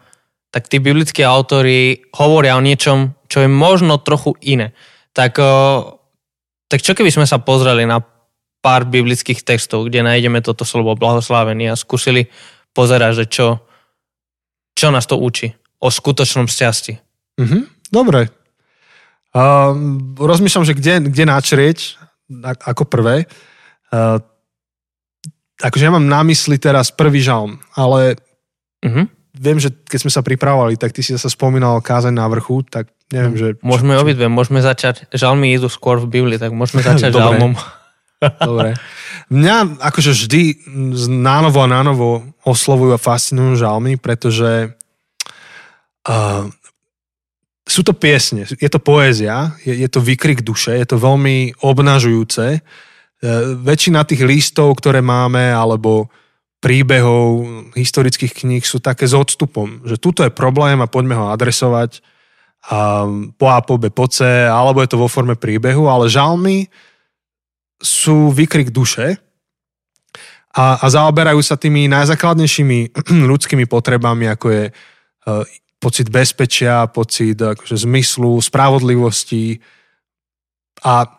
[0.54, 4.74] tak tí biblickí autory hovoria o niečom, čo je možno trochu iné.
[5.14, 5.78] Tak, eh,
[6.70, 8.06] tak čo keby sme sa pozreli na
[8.62, 12.30] pár biblických textov, kde nájdeme toto slovo blahoslavený a skúsili
[12.78, 13.48] pozerať, že čo,
[14.78, 15.50] čo nás to učí
[15.82, 16.94] o skutočnom šťastí.
[17.42, 18.30] Mm-hmm, dobre.
[19.32, 19.72] Uh,
[20.20, 21.80] rozmýšľam, že kde, kde načrieť
[22.68, 23.32] ako prvé.
[23.92, 24.20] Uh,
[25.64, 28.20] akože ja mám na mysli teraz prvý žalm, ale
[28.84, 29.08] uh-huh.
[29.36, 32.92] viem, že keď sme sa pripravovali, tak ty si sa spomínal kázeň na vrchu, tak
[33.12, 33.48] neviem, že...
[33.64, 37.56] Môžeme čo, obidve, môžeme začať, žalmy idú skôr v Biblii, tak môžeme začať žalmom.
[38.50, 38.78] Dobre.
[39.34, 40.42] Mňa akože vždy
[41.10, 44.78] nánovo a nánovo oslovujú a fascinujú žalmy, pretože
[46.06, 46.46] uh,
[47.72, 52.60] sú to piesne, je to poézia, je, je to výkrik duše, je to veľmi obnažujúce.
[52.60, 52.60] E,
[53.64, 56.12] väčšina tých listov, ktoré máme, alebo
[56.60, 62.04] príbehov historických kníh sú také s odstupom, že tuto je problém a poďme ho adresovať
[62.62, 63.10] a
[63.42, 66.70] po A, po B, po C, alebo je to vo forme príbehu, ale žalmy
[67.82, 69.18] sú výkrik duše
[70.54, 72.94] a, a zaoberajú sa tými najzákladnejšími
[73.32, 75.42] ľudskými potrebami, ako je uh,
[75.82, 79.58] pocit bezpečia, pocit akože, zmyslu, spravodlivosti.
[80.86, 81.10] A,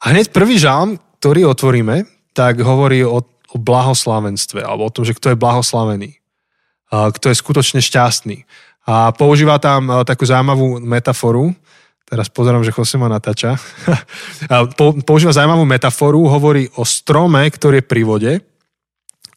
[0.00, 5.12] a hneď prvý žalm, ktorý otvoríme, tak hovorí o, o blahoslavenstve, alebo o tom, že
[5.12, 6.16] kto je blahoslavený,
[6.88, 8.48] kto je skutočne šťastný.
[8.88, 11.52] A používa tam takú zaujímavú metaforu,
[12.06, 13.60] teraz pozerám, že Jose ma natáča,
[15.08, 18.32] používa zaujímavú metaforu, hovorí o strome, ktorý je pri vode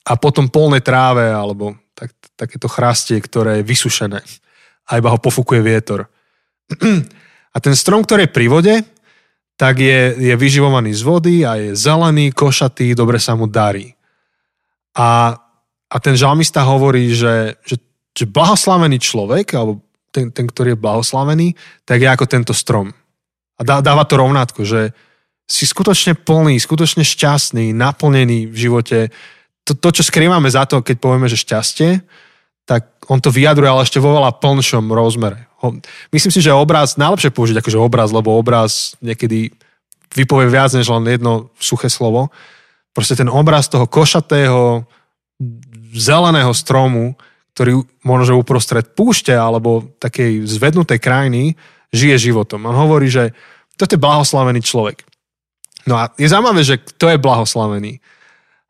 [0.06, 4.22] a potom polnej tráve, alebo tak, takéto chrastie, ktoré je vysušené
[4.89, 6.10] a iba ho pofúkuje vietor.
[7.49, 8.75] A ten strom, ktorý je pri vode,
[9.58, 13.91] tak je, je vyživovaný z vody a je zelený, košatý, dobre sa mu darí.
[14.93, 15.34] A,
[15.89, 17.82] a ten žalmista hovorí, že, že,
[18.13, 19.82] že blahoslavený človek, alebo
[20.13, 21.47] ten, ten, ktorý je blahoslavený,
[21.84, 22.93] tak je ako tento strom.
[23.60, 24.95] A dá, dáva to rovnátko, že
[25.49, 29.12] si skutočne plný, skutočne šťastný, naplnený v živote.
[29.65, 31.99] To, to, čo skrývame za to, keď povieme, že šťastie,
[32.69, 35.49] tak on to vyjadruje, ale ešte vo veľa plnšom rozmere
[36.15, 39.51] myslím si, že obraz, najlepšie použiť akože obraz, lebo obraz niekedy
[40.15, 42.32] vypovie viac než len jedno suché slovo.
[42.95, 44.88] Proste ten obraz toho košatého,
[45.93, 47.19] zeleného stromu,
[47.53, 51.60] ktorý možno uprostred púšte alebo takej zvednutej krajiny
[51.91, 52.63] žije životom.
[52.69, 53.36] On hovorí, že
[53.75, 55.03] toto je blahoslavený človek.
[55.88, 57.93] No a je zaujímavé, že kto je blahoslavený.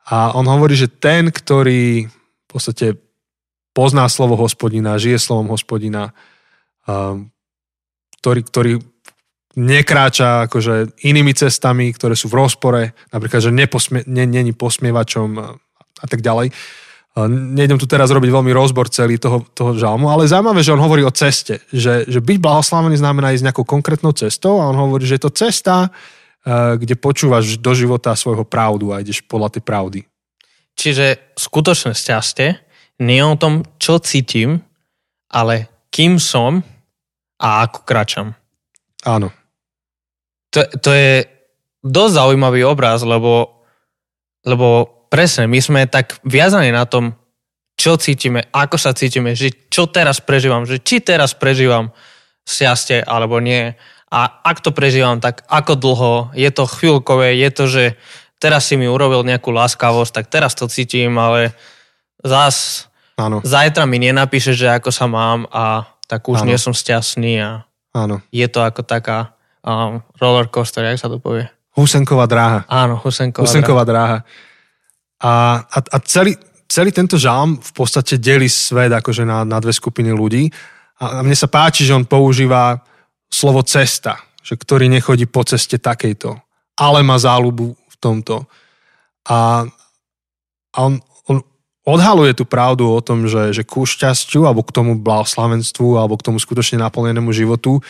[0.10, 2.98] A on hovorí, že ten, ktorý v podstate
[3.74, 6.12] pozná slovo hospodina, žije slovom hospodina,
[8.20, 8.74] ktorý, ktorý
[9.60, 15.30] nekráča akože inými cestami, ktoré sú v rozpore, napríklad, že neposmie, nie, není posmievačom
[16.00, 16.54] a tak ďalej.
[17.28, 21.04] Nejdem tu teraz robiť veľmi rozbor celý toho, toho žalmu, ale zaujímavé, že on hovorí
[21.04, 25.20] o ceste, že, že byť blahoslavený znamená ísť nejakou konkrétnou cestou a on hovorí, že
[25.20, 30.00] je to cesta, eh, kde počúvaš do života svojho pravdu a ideš podľa tej pravdy.
[30.80, 32.69] Čiže skutočné šťastie
[33.00, 34.60] nie o tom, čo cítim,
[35.32, 36.62] ale kým som
[37.40, 38.36] a ako kračam.
[39.08, 39.32] Áno.
[40.52, 41.24] To, to je
[41.80, 43.64] dosť zaujímavý obraz, lebo,
[44.44, 47.16] lebo presne, my sme tak viazaní na tom,
[47.80, 51.96] čo cítime, ako sa cítime, že čo teraz prežívam, že či teraz prežívam
[52.44, 53.72] šťastie alebo nie.
[54.10, 57.84] A ak to prežívam, tak ako dlho, je to chvíľkové, je to, že
[58.42, 61.56] teraz si mi urobil nejakú láskavosť, tak teraz to cítim, ale
[62.20, 62.89] zás
[63.20, 63.44] Áno.
[63.44, 66.48] zajtra mi nenapíše, že ako sa mám a tak už Áno.
[66.48, 68.24] nie som šťastný a Áno.
[68.32, 71.46] je to ako taká um, roller coaster, jak sa to povie.
[71.76, 72.64] Husenková dráha.
[72.72, 74.18] Áno, Husenková, Husenková dráha.
[75.20, 79.76] A, a, a celý, celý tento žalm v podstate delí svet akože na, na dve
[79.76, 80.48] skupiny ľudí.
[81.00, 82.80] A, a mne sa páči, že on používa
[83.30, 86.40] slovo cesta, že ktorý nechodí po ceste takejto,
[86.80, 88.48] ale má záľubu v tomto.
[89.30, 89.68] A,
[90.74, 91.04] a on
[91.90, 96.26] odhaluje tú pravdu o tom, že, že ku šťastiu alebo k tomu blahoslavenstvu alebo k
[96.30, 97.82] tomu skutočne naplnenému životu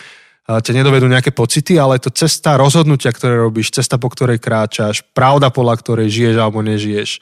[0.50, 5.06] ťa nedovedú nejaké pocity, ale je to cesta rozhodnutia, ktoré robíš, cesta, po ktorej kráčaš,
[5.14, 7.22] pravda, podľa ktorej žiješ alebo nežiješ.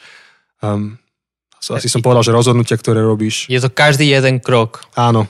[0.64, 0.96] Um,
[1.60, 3.52] asi som povedal, že rozhodnutia, ktoré robíš.
[3.52, 4.88] Je to každý jeden krok.
[4.96, 5.28] Áno.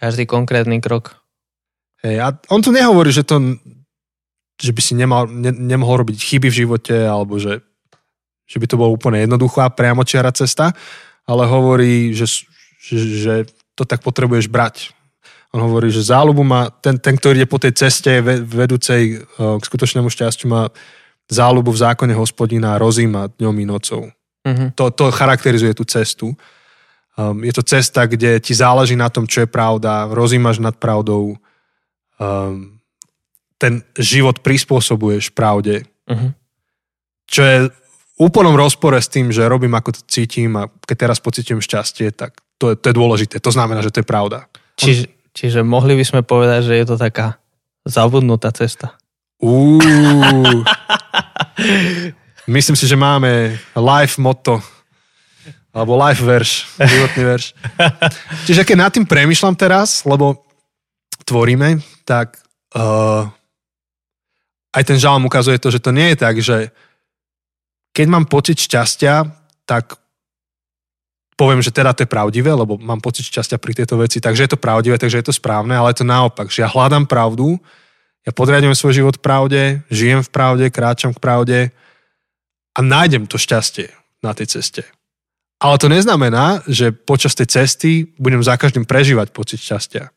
[0.00, 1.20] Každý konkrétny krok.
[2.00, 3.60] Hej, a on tu nehovorí, že to
[4.60, 7.64] že by si nemal, ne, nemohol robiť chyby v živote, alebo že,
[8.50, 10.74] že by to bolo úplne jednoduchá, priamočiara cesta,
[11.22, 12.26] ale hovorí, že,
[12.82, 13.34] že, že
[13.78, 14.90] to tak potrebuješ brať.
[15.54, 19.62] On hovorí, že záľubu má, ten, ten ktorý je po tej ceste vedúcej eh, k
[19.62, 20.74] skutočnému šťastiu, má
[21.30, 24.02] záľubu v zákone hospodina rozíma dňom i nocou.
[24.42, 24.68] Uh-huh.
[24.74, 26.34] To, to charakterizuje tú cestu.
[27.14, 31.38] Um, je to cesta, kde ti záleží na tom, čo je pravda, rozímaš nad pravdou,
[32.18, 32.80] um,
[33.60, 35.86] ten život prispôsobuješ pravde.
[36.10, 36.34] Uh-huh.
[37.30, 37.56] Čo je
[38.20, 42.36] úplnom rozpore s tým, že robím ako to cítim a keď teraz pocítim šťastie, tak
[42.60, 43.40] to je, to je dôležité.
[43.40, 44.44] To znamená, že to je pravda.
[44.76, 47.38] Čiže, Čiže mohli by sme povedať, že je to taká
[47.86, 48.98] zabudnutá cesta.
[49.40, 49.80] Uú.
[52.50, 54.60] Myslím si, že máme life motto
[55.70, 57.46] alebo life verš, životný verš.
[58.50, 60.42] Čiže keď nad tým premyšľam teraz, lebo
[61.22, 62.42] tvoríme, tak
[62.74, 63.30] uh,
[64.74, 66.74] aj ten žalm ukazuje to, že to nie je tak, že
[67.90, 69.26] keď mám pocit šťastia,
[69.66, 69.98] tak
[71.40, 74.50] poviem, že teda to je pravdivé, lebo mám pocit šťastia pri tejto veci, takže je
[74.52, 77.56] to pravdivé, takže je to správne, ale je to naopak, že ja hľadám pravdu,
[78.28, 81.58] ja podriadujem svoj život pravde, žijem v pravde, kráčam k pravde
[82.76, 83.88] a nájdem to šťastie
[84.20, 84.84] na tej ceste.
[85.60, 90.12] Ale to neznamená, že počas tej cesty budem za každým prežívať pocit šťastia.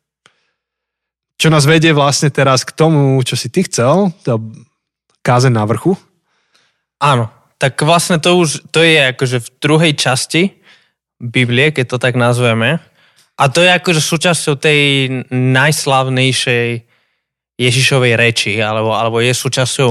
[1.40, 4.40] Čo nás vedie vlastne teraz k tomu, čo si ty chcel, to
[5.24, 5.96] kázeň na vrchu.
[7.00, 7.32] Áno,
[7.64, 10.52] tak vlastne to už, to je akože v druhej časti,
[11.16, 12.84] Biblie, keď to tak nazveme.
[13.40, 14.82] A to je akože súčasťou tej
[15.32, 16.68] najslavnejšej
[17.56, 19.90] Ježišovej reči, alebo, alebo je súčasťou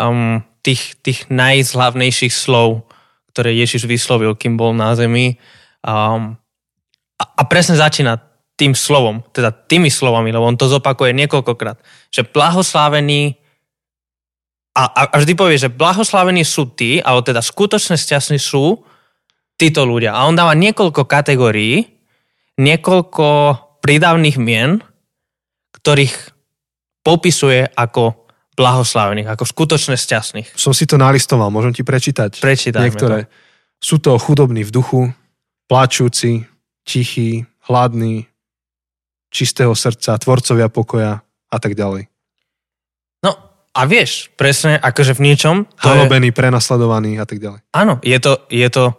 [0.00, 2.88] um, tých, tých najslavnejších slov,
[3.36, 5.36] ktoré Ježiš vyslovil, kým bol na zemi.
[5.84, 6.40] Um,
[7.20, 8.16] a, a presne začína
[8.56, 11.76] tým slovom, teda tými slovami, lebo on to zopakuje niekoľkokrát,
[12.08, 13.43] že blahoslavení
[14.74, 18.82] a, a vždy povie, že blahoslavení sú tí, alebo teda skutočne šťastní sú,
[19.54, 20.18] títo ľudia.
[20.18, 21.86] A on dáva niekoľko kategórií,
[22.58, 23.26] niekoľko
[23.78, 24.82] prídavných mien,
[25.78, 26.34] ktorých
[27.06, 28.26] popisuje ako
[28.58, 30.54] blahoslavených, ako skutočne šťastných.
[30.58, 33.18] Som si to nalistoval, môžem ti prečítať Prečítajme niektoré.
[33.26, 33.30] To.
[33.78, 35.02] Sú to chudobní v duchu,
[35.70, 36.46] plačúci,
[36.86, 38.26] tichí, hladní,
[39.30, 42.13] čistého srdca, tvorcovia pokoja a tak ďalej.
[43.74, 45.56] A vieš, presne akože v niečom...
[45.82, 46.36] Halobení, je...
[46.38, 47.60] prenasledovaní a tak ďalej.
[47.74, 48.94] Áno, je to, je to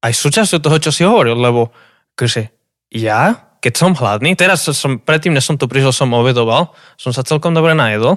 [0.00, 1.68] aj súčasťou toho, čo si hovoril, lebo
[2.16, 2.48] akože
[2.96, 7.20] ja, keď som hladný, teraz som, predtým, než som tu prišiel, som ovedoval, som sa
[7.20, 8.16] celkom dobre najedol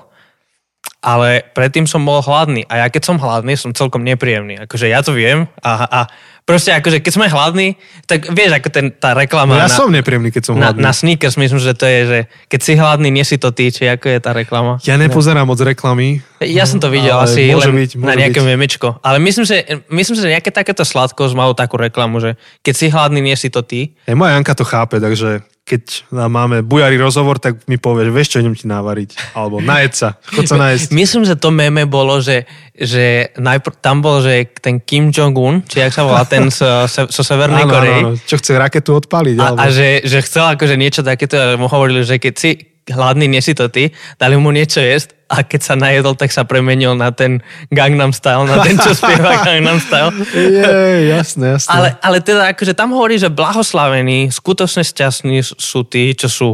[1.02, 4.62] ale predtým som bol hladný a ja keď som hladný, som celkom nepríjemný.
[4.70, 6.00] Akože ja to viem a, a
[6.46, 7.74] proste akože keď sme hladní,
[8.06, 10.82] tak vieš, ako ten, tá reklama No ja na, som nepríjemný, keď som na, hladný.
[10.86, 13.90] na sneakers, myslím, že to je, že keď si hladný, nie si to ty, či
[13.90, 14.78] ako je tá reklama.
[14.86, 16.22] Ja nepozerám moc reklamy.
[16.38, 18.50] Ja som to videl asi môže len byť, môže na nejaké byť.
[18.54, 18.88] memečko.
[19.02, 19.58] Ale myslím, že,
[19.90, 23.66] myslím, že nejaké takéto sladkosť malo takú reklamu, že keď si hladný, nie si to
[23.66, 23.98] ty.
[24.06, 28.38] Aj moja Janka to chápe, takže keď máme bujarý rozhovor, tak mi povieš, vieš čo,
[28.44, 29.32] idem ti navariť.
[29.32, 30.92] Alebo najeď sa, chod sa najesť.
[30.92, 32.44] Myslím, že to meme bolo, že,
[32.76, 37.08] že najpr- tam bol, že ten Kim Jong-un, či jak sa volá, ten zo, zo,
[37.08, 38.00] zo Severnej Áno, Korei.
[38.04, 38.10] áno.
[38.20, 39.36] Čo chce raketu odpáliť?
[39.40, 39.64] A, alebo...
[39.64, 43.54] a že, že chcel akože niečo takéto, mu hovorili, že keď si hladný, nie si
[43.54, 47.40] to ty, dali mu niečo jesť a keď sa najedol, tak sa premenil na ten
[47.72, 50.12] Gangnam Style, na ten, čo spieva Gangnam Style.
[50.34, 51.72] Je, jasné, jasné.
[51.72, 56.50] Ale, ale teda akože tam hovorí, že blahoslavení, skutočne šťastní sú tí, čo sú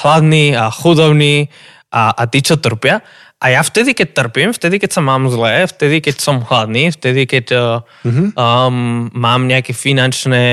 [0.00, 1.52] hladní a chudobní
[1.92, 3.04] a, a tí, čo trpia.
[3.42, 7.26] A ja vtedy, keď trpím, vtedy, keď sa mám zle, vtedy, keď som hladný, vtedy,
[7.26, 7.62] keď uh,
[8.06, 8.38] Mhm.
[8.38, 8.76] um,
[9.12, 10.44] mám nejaké finančné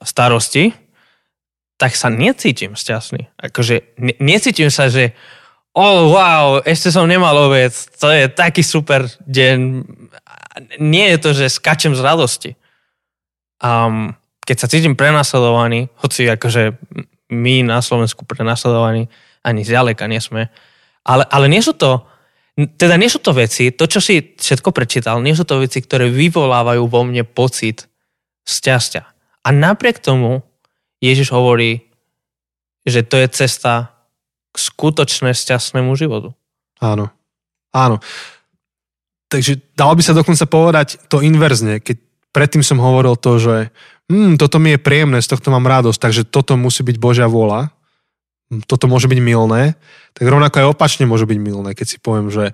[0.00, 0.72] starosti,
[1.80, 3.32] tak sa necítim šťastný.
[3.40, 5.16] Akože ne, necítim sa, že
[5.72, 9.58] oh wow, ešte som nemal obed, to je taký super deň.
[10.76, 12.50] Nie je to, že skačem z radosti.
[13.64, 14.12] Um,
[14.44, 16.76] keď sa cítim prenasledovaný, hoci akože
[17.32, 19.08] my na Slovensku prenasledovaní
[19.40, 20.52] ani zďaleka nie sme,
[21.00, 22.04] ale, ale nie sú to
[22.60, 26.12] teda nie sú to veci, to, čo si všetko prečítal, nie sú to veci, ktoré
[26.12, 27.88] vyvolávajú vo mne pocit
[28.44, 29.06] šťastia.
[29.40, 30.44] A napriek tomu
[31.00, 31.88] Ježiš hovorí,
[32.84, 33.92] že to je cesta
[34.52, 36.36] k skutočne šťastnému životu.
[36.80, 37.12] Áno.
[37.72, 38.00] Áno.
[39.30, 41.96] Takže dalo by sa dokonca povedať to inverzne, keď
[42.34, 43.56] predtým som hovoril to, že
[44.10, 47.70] hm, toto mi je príjemné, z tohto mám radosť, takže toto musí byť Božia vôľa,
[48.50, 49.78] hm, toto môže byť milné,
[50.18, 52.50] tak rovnako aj opačne môže byť milné, keď si poviem, že,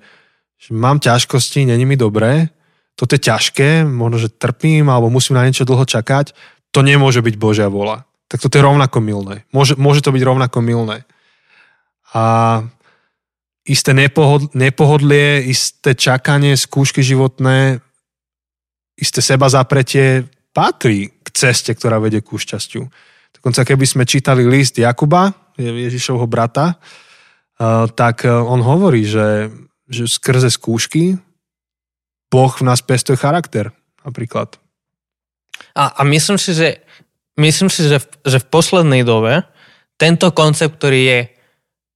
[0.61, 2.53] že mám ťažkosti, není mi dobré,
[2.93, 6.33] toto je ťažké, možno, že trpím alebo musím na niečo dlho čakať,
[6.69, 8.05] to nemôže byť Božia vôľa.
[8.27, 9.47] Tak toto je rovnako milné.
[9.55, 11.07] Môže, môže to byť rovnako milné.
[12.11, 12.23] A
[13.67, 17.83] isté nepohod, nepohodlie, isté čakanie, skúšky životné,
[18.99, 22.87] isté seba zapretie patrí k ceste, ktorá vedie ku šťastiu.
[23.35, 29.51] Dokonca keby sme čítali list Jakuba, Ježišovho brata, uh, tak uh, on hovorí, že,
[29.85, 31.19] že skrze skúšky
[32.27, 33.71] Boh v nás pestuje charakter,
[34.03, 34.59] napríklad.
[35.75, 36.83] A, a myslím si, že,
[37.37, 39.45] myslím si že, v, že v poslednej dobe
[39.97, 41.19] tento koncept, ktorý je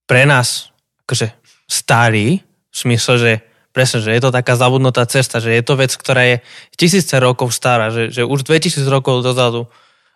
[0.09, 0.73] pre nás
[1.05, 1.33] akože
[1.69, 3.31] starý, v smysle, že
[3.71, 6.37] presne, že je to taká zabudnutá cesta, že je to vec, ktorá je
[6.75, 9.67] tisíce rokov stará, že, že už 2000 rokov dozadu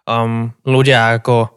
[0.08, 1.52] um, ľudia ako,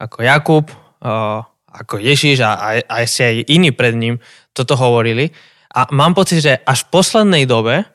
[0.00, 0.66] ako Jakub,
[1.04, 4.20] uh, ako Ježiš a, a, a ešte aj iní pred ním
[4.52, 5.32] toto hovorili.
[5.72, 7.88] A mám pocit, že až v poslednej dobe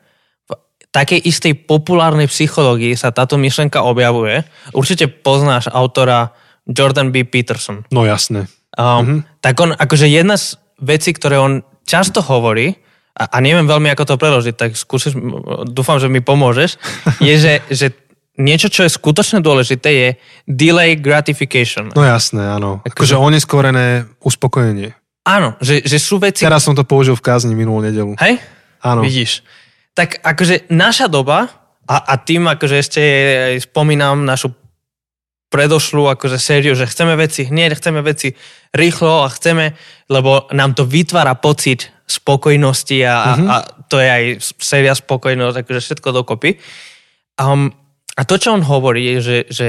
[0.90, 4.44] takej istej populárnej psychológii sa táto myšlenka objavuje.
[4.72, 6.32] Určite poznáš autora
[6.64, 7.24] Jordan B.
[7.28, 7.84] Peterson.
[7.92, 8.48] No jasné.
[8.76, 9.18] Um, mm-hmm.
[9.40, 12.76] Tak on, akože jedna z vecí, ktoré on často hovorí,
[13.18, 15.18] a, a neviem veľmi, ako to preložiť, tak skúsiš,
[15.66, 16.78] dúfam, že mi pomôžeš,
[17.26, 17.86] je, že, že
[18.38, 20.08] niečo, čo je skutočne dôležité, je
[20.46, 21.90] delay gratification.
[21.92, 22.80] No jasné, áno.
[22.86, 24.94] Akože oneskorené uspokojenie.
[25.26, 26.46] Áno, že, že sú veci...
[26.46, 28.16] Teraz som to použil v kázni minulú nedelu.
[28.16, 28.40] Hej?
[28.80, 29.02] Áno.
[29.02, 29.42] Vidíš.
[29.98, 31.50] Tak akože naša doba,
[31.88, 33.02] a, a tým akože ešte
[33.58, 34.54] spomínam našu
[35.48, 38.36] predošlú akože sériu, že chceme veci hneď, chceme veci
[38.76, 39.72] rýchlo a chceme,
[40.12, 43.32] lebo nám to vytvára pocit spokojnosti a, Mhm.
[43.32, 43.48] mm-hmm.
[43.48, 43.56] a
[43.88, 44.24] to je aj
[44.60, 46.60] séria spokojnosť, akože všetko dokopy.
[47.40, 47.72] Um,
[48.12, 49.68] a to, čo on hovorí, je, že, že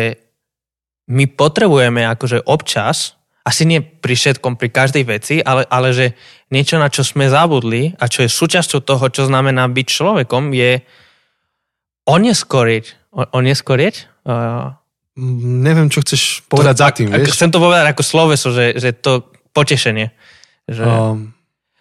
[1.08, 3.16] my potrebujeme akože občas,
[3.48, 6.06] asi nie pri všetkom, pri každej veci, ale, ale že
[6.50, 10.82] niečo, na čo sme zabudli a čo je súčasťou toho, čo znamená byť človekom, je
[12.10, 12.86] oneskoriť.
[13.14, 13.96] Oneskoriť?
[14.26, 14.74] Uh,
[15.20, 17.36] Neviem, čo chceš povedať za tým, vieš?
[17.36, 20.16] Chcem to povedať ako sloveso, že, že to potešenie.
[20.70, 20.84] Že...
[20.86, 21.36] Um,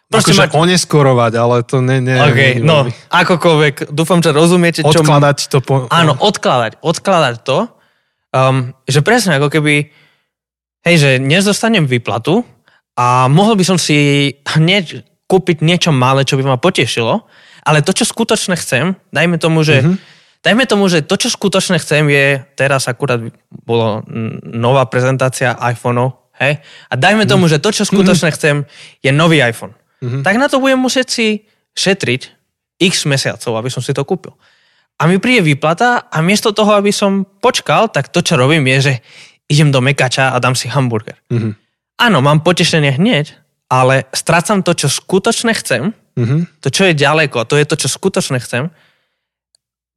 [0.09, 4.81] Proste akože mať- oneskorovať, ale to ne, ne, OK, ne, no, akokoľvek, dúfam, že rozumiete,
[4.81, 5.04] čo...
[5.04, 5.85] Odkladať to po...
[5.92, 7.68] Áno, odkladať, odkladať to,
[8.33, 9.92] um, že presne ako keby,
[10.88, 11.11] hej, že
[11.44, 12.40] dostanem výplatu
[12.98, 17.22] a mohol by som si hneď kúpiť niečo malé, čo by ma potešilo,
[17.62, 20.18] ale to, čo skutočne chcem, dajme tomu, že mm-hmm.
[20.38, 23.18] Dajme tomu, že to, čo skutočne chcem je, teraz akurát
[23.66, 26.62] bolo mm, nová prezentácia iPhoneov, hej?
[26.62, 28.62] A dajme tomu, že to, čo skutočne chcem,
[29.03, 29.74] je nový iPhone.
[29.99, 30.22] Mhm.
[30.22, 31.26] Tak na to budem musieť si
[31.74, 32.22] šetriť
[32.78, 34.38] x mesiacov, aby som si to kúpil.
[34.99, 38.78] A mi príde výplata a miesto toho, aby som počkal, tak to, čo robím, je,
[38.78, 38.94] že
[39.51, 41.18] idem do mekača a dám si hamburger.
[41.34, 41.68] Mhm.
[41.99, 43.34] Áno, mám potešenie hneď,
[43.68, 46.59] ale strácam to, čo skutočne chcem Mhm.
[46.59, 48.74] to, čo je ďaleko, to je to, čo skutočne chcem,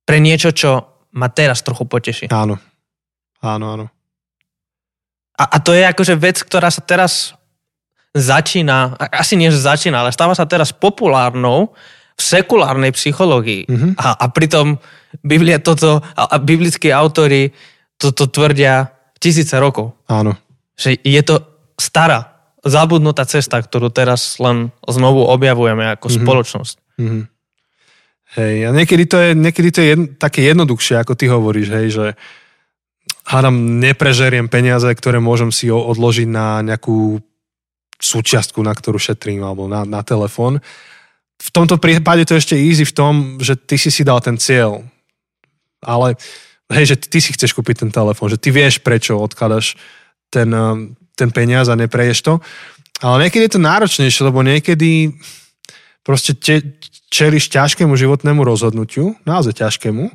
[0.05, 0.85] pre niečo, čo
[1.17, 2.29] ma teraz trochu poteší.
[2.29, 2.61] Áno.
[3.41, 3.85] Áno, áno.
[5.33, 7.33] A, a to je akože vec, ktorá sa teraz
[8.13, 11.73] začína, asi nie, začína, ale stáva sa teraz populárnou
[12.13, 13.65] v sekulárnej psychológii.
[13.65, 13.89] Mhm.
[13.97, 14.77] A, a pritom
[15.25, 17.49] Biblia toto, a, a biblickí autory
[17.97, 19.97] toto tvrdia tisíce rokov.
[20.05, 20.37] Áno.
[20.77, 21.35] Že je to
[21.81, 26.15] stará, zabudnutá cesta, ktorú teraz len znovu objavujeme ako Mhm.
[26.21, 26.75] spoločnosť.
[27.01, 27.21] Mhm.
[28.31, 31.87] Hej, a niekedy to je, niekedy to je jedn, také jednoduchšie, ako ty hovoríš, hej,
[31.91, 32.05] že
[33.27, 37.19] hádam, neprežeriem peniaze, ktoré môžem si odložiť na nejakú
[37.99, 40.63] súčiastku, na ktorú šetrím, alebo na, na telefón.
[41.43, 43.13] V tomto prípade to je ešte easy v tom,
[43.43, 44.79] že ty si si dal ten cieľ.
[45.83, 46.15] Ale
[46.71, 49.75] hej, že ty si chceš kúpiť ten telefón, že ty vieš, prečo odkladaš
[50.31, 52.33] ten, um, ten peniaz a nepreješ to.
[53.01, 55.13] Ale niekedy je to náročnejšie, lebo niekedy
[56.01, 56.81] proste te,
[57.13, 60.09] čeliš ťažkému životnému rozhodnutiu, naozaj ťažkému,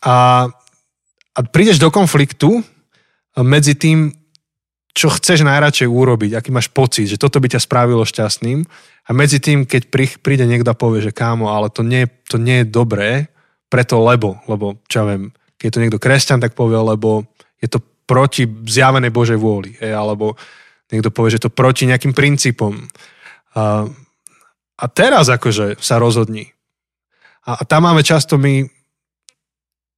[0.00, 0.48] a,
[1.34, 2.64] a prídeš do konfliktu
[3.36, 4.16] medzi tým,
[4.90, 8.66] čo chceš najradšej urobiť, aký máš pocit, že toto by ťa spravilo šťastným
[9.06, 12.42] a medzi tým, keď prí- príde niekto a povie, že kámo, ale to nie, to
[12.42, 13.30] nie je dobré,
[13.70, 15.30] preto lebo, lebo čo ja viem,
[15.60, 17.22] keď je to niekto kresťan, tak povie, lebo
[17.62, 17.78] je to
[18.10, 20.34] proti zjavenej Božej vôli, hej, alebo
[20.90, 22.90] niekto povie, že to proti nejakým princípom.
[23.54, 23.86] A,
[24.74, 26.50] a teraz akože sa rozhodni.
[27.46, 28.66] A, a tam máme často my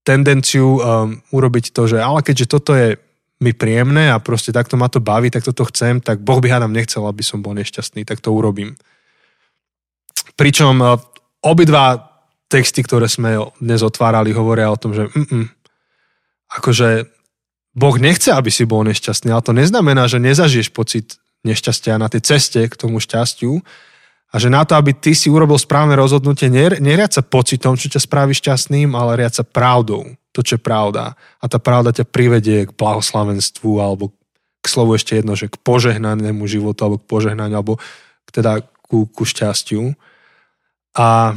[0.04, 3.00] tendenciu um, urobiť to, že ale keďže toto je
[3.42, 6.70] mi príjemné a proste takto ma to baví, tak toto chcem, tak Boh by hádam
[6.70, 8.76] nechcel, aby som bol nešťastný, tak to urobím.
[10.36, 11.00] Pričom uh,
[11.42, 12.12] obidva
[12.46, 15.48] texty, ktoré sme dnes otvárali, hovoria o tom, že mm,
[16.60, 17.08] akože
[17.72, 22.22] Boh nechce, aby si bol nešťastný, ale to neznamená, že nezažiješ pocit nešťastia na tej
[22.22, 23.64] ceste k tomu šťastiu
[24.32, 27.88] a že na to, aby ty si urobil správne rozhodnutie, ner- neriať sa pocitom, čo
[27.88, 31.16] ťa spraví šťastným, ale riať sa pravdou, to, čo je pravda.
[31.40, 34.12] A tá pravda ťa privedie k blahoslavenstvu alebo
[34.62, 37.76] k slovu ešte jedno, že k požehnanému životu alebo k požehnaniu alebo
[38.32, 39.92] teda ku, ku šťastiu.
[40.96, 41.36] A,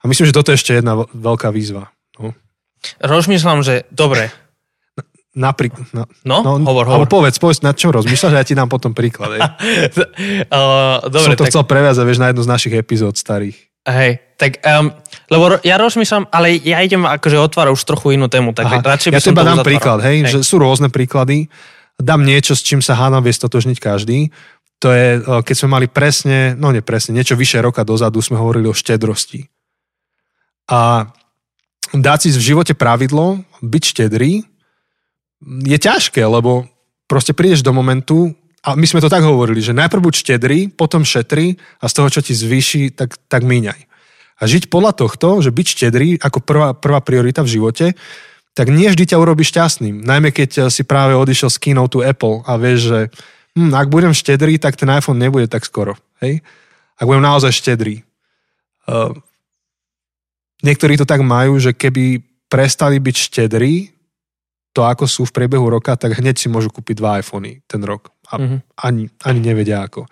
[0.00, 1.92] a myslím, že toto je ešte jedna veľ- veľká výzva.
[2.20, 2.36] No.
[3.00, 4.28] Rozmýšľam, že dobre,
[5.36, 7.08] Napríklad, no, no, no, hovor, hovor.
[7.12, 9.36] povedz, povedz, nad čom rozmýšľaš a ja ti dám potom príklad.
[9.36, 9.40] Hej.
[10.48, 13.52] uh, dobre, Som to tak, chcel previazať, vieš, na jednu z našich epizód starých.
[13.84, 14.88] hej, tak, um,
[15.28, 19.12] lebo ja rozmýšľam, ale ja idem akože otvárať už trochu inú tému, tak Aha, radšej
[19.12, 19.68] by ja som teba dám uzatváral.
[19.68, 21.52] príklad, hej, že sú rôzne príklady.
[22.00, 24.32] Dám niečo, s čím sa hádam vie stotožniť každý.
[24.80, 28.68] To je, keď sme mali presne, no nie presne, niečo vyše roka dozadu sme hovorili
[28.68, 29.48] o štedrosti.
[30.72, 31.12] A
[31.92, 34.55] dať si v živote pravidlo, byť štedrý,
[35.44, 36.68] je ťažké, lebo
[37.06, 38.32] proste prídeš do momentu,
[38.66, 42.08] a my sme to tak hovorili, že najprv buď štedrý, potom šetri a z toho,
[42.10, 43.78] čo ti zvýši, tak, tak míňaj.
[44.36, 47.86] A žiť podľa tohto, že byť štedrý ako prvá, prvá priorita v živote,
[48.58, 50.02] tak nie vždy ťa urobí šťastným.
[50.02, 53.00] Najmä keď eh, si práve odišiel z keynote Apple a vieš, že
[53.54, 55.94] hm, ak budem štedrý, tak ten iPhone nebude tak skoro.
[56.18, 56.42] Hej?
[56.98, 58.02] Ak budem naozaj štedrý.
[58.86, 59.12] Uh,
[60.64, 63.95] niektorí to tak majú, že keby prestali byť štedrí,
[64.76, 68.12] to ako sú v priebehu roka, tak hneď si môžu kúpiť dva iPhony ten rok.
[68.28, 68.56] A Mhm.
[68.84, 70.04] ani, ani nevedia ako.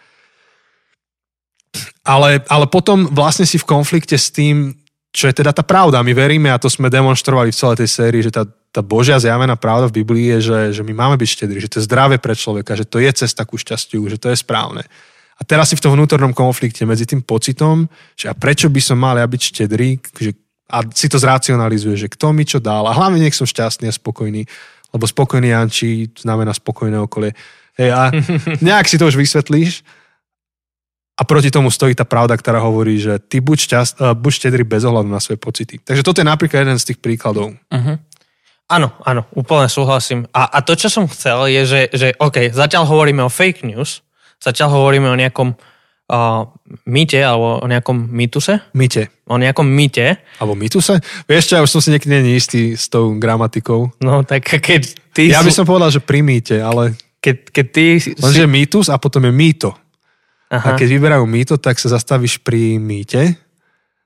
[2.07, 4.73] Ale, ale potom vlastne si v konflikte s tým,
[5.11, 6.03] čo je teda tá pravda.
[6.07, 9.59] My veríme, a to sme demonstrovali v celej tej sérii, že tá, tá Božia zjavená
[9.59, 12.35] pravda v Biblii je, že, že my máme byť štedrí, že to je zdravé pre
[12.35, 14.87] človeka, že to je cesta ku šťastiu, že to je správne.
[15.35, 18.99] A teraz si v tom vnútornom konflikte medzi tým pocitom, že a prečo by som
[18.99, 20.31] mal ja byť štedrý, že,
[20.71, 23.95] a si to zracionalizuje, že kto mi čo dal a hlavne nech som šťastný a
[23.95, 24.49] spokojný,
[24.97, 27.37] lebo spokojný Janči znamená spokojné okolie.
[27.77, 28.09] Hej, a
[28.65, 29.85] nejak si to už vysvetlíš
[31.15, 34.65] a proti tomu stojí tá pravda, ktorá hovorí, že ty buď, šťast, uh, buď štedrý
[34.67, 35.79] bez ohľadu na svoje pocity.
[35.79, 37.55] Takže toto je napríklad jeden z tých príkladov.
[37.55, 37.97] Uh-huh.
[38.65, 40.27] Áno, áno, úplne súhlasím.
[40.33, 44.01] A, a to, čo som chcel, je, že, že OK, zatiaľ hovoríme o fake news,
[44.41, 45.55] zatiaľ hovoríme o nejakom
[46.11, 46.49] uh,
[46.85, 49.09] mýte alebo o nejakom mýtuse, Myte.
[49.29, 51.01] o nejakom mýte, Alebo mytuse?
[51.25, 53.93] Vieš čo, ja už som si niekedy není istý s tou gramatikou.
[54.01, 54.83] no tak keď
[55.15, 58.11] ty, Ja by som povedal, že pri mýte, ale keď, keď ty si...
[58.21, 59.73] lenže je mýtus a potom je mýto.
[60.53, 60.77] A Aha.
[60.79, 63.35] keď vyberajú mýto, tak sa zastavíš pri mýte.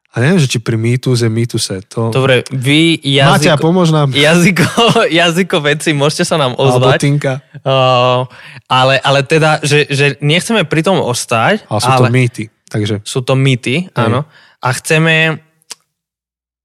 [0.09, 1.85] A neviem, že či pri mýtus je mýtuse.
[1.93, 2.09] To...
[2.09, 4.09] Dobre, vy jazyko, pomôž nám.
[4.09, 4.65] jazyko,
[5.21, 7.05] jazykoveci, môžete sa nám ozvať.
[7.61, 8.25] Uh,
[8.73, 12.45] ale, ale teda, že, že nechceme pri tom ostať, Ale sú ale to mýty.
[12.73, 14.25] Takže sú to mýty, áno.
[14.65, 15.45] A chceme,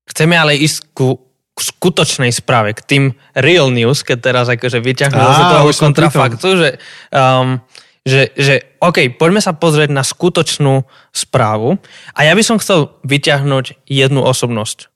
[0.08, 1.20] chceme ale ísť ku,
[1.54, 3.04] k skutočnej správe, k tým
[3.36, 6.70] real news, keď teraz akože vyťahnem Á, zase toho kontrafaktu, že,
[7.12, 7.62] um,
[8.04, 10.84] že, že OK, poďme sa pozrieť na skutočnú
[11.16, 11.80] správu
[12.12, 14.92] a ja by som chcel vyťahnuť jednu osobnosť.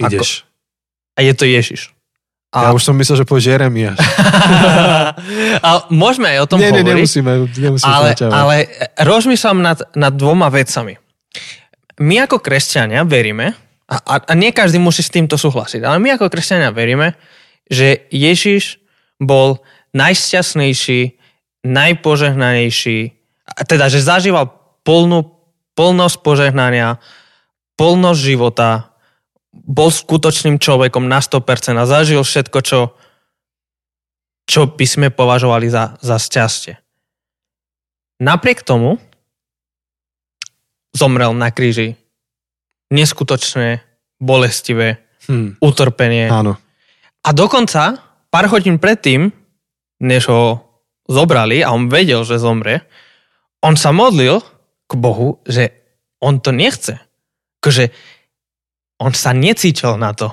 [0.00, 0.48] Ideš.
[1.16, 1.92] A je to Ježiš.
[2.50, 2.66] A...
[2.66, 4.00] Ja už som myslel, že povieš Jeremiáš.
[5.66, 6.82] a môžeme aj o tom nie, hovoriť.
[6.82, 8.56] Nie, nemusíme, nemusíme ale, ale
[8.98, 10.98] rozmýšľam nad, nad dvoma vecami.
[12.00, 13.54] My ako kresťania veríme,
[13.86, 17.14] a, a, a nie každý musí s týmto súhlasiť, ale my ako kresťania veríme,
[17.70, 18.82] že Ježiš
[19.22, 19.62] bol
[19.94, 21.19] najšťastnejší,
[21.66, 22.98] najpožehnanejší,
[23.68, 24.48] teda, že zažíval
[24.84, 25.36] plnú,
[25.76, 27.00] plnosť požehnania,
[27.76, 28.90] plnosť života,
[29.50, 32.80] bol skutočným človekom na 100% a zažil všetko, čo,
[34.46, 36.78] čo by sme považovali za, za šťastie.
[38.20, 39.00] Napriek tomu
[40.94, 41.96] zomrel na kríži
[42.90, 43.80] neskutočné,
[44.20, 45.00] bolestivé
[45.30, 45.62] hmm.
[45.62, 46.28] utrpenie.
[46.28, 46.58] Áno.
[47.24, 47.96] A dokonca
[48.28, 49.32] pár hodín predtým,
[50.04, 50.69] než ho
[51.10, 52.86] zobrali a on vedel, že zomre,
[53.60, 54.38] on sa modlil
[54.86, 55.74] k Bohu, že
[56.22, 56.94] on to nechce.
[57.60, 57.90] Akože
[59.02, 60.30] on sa necítil na to.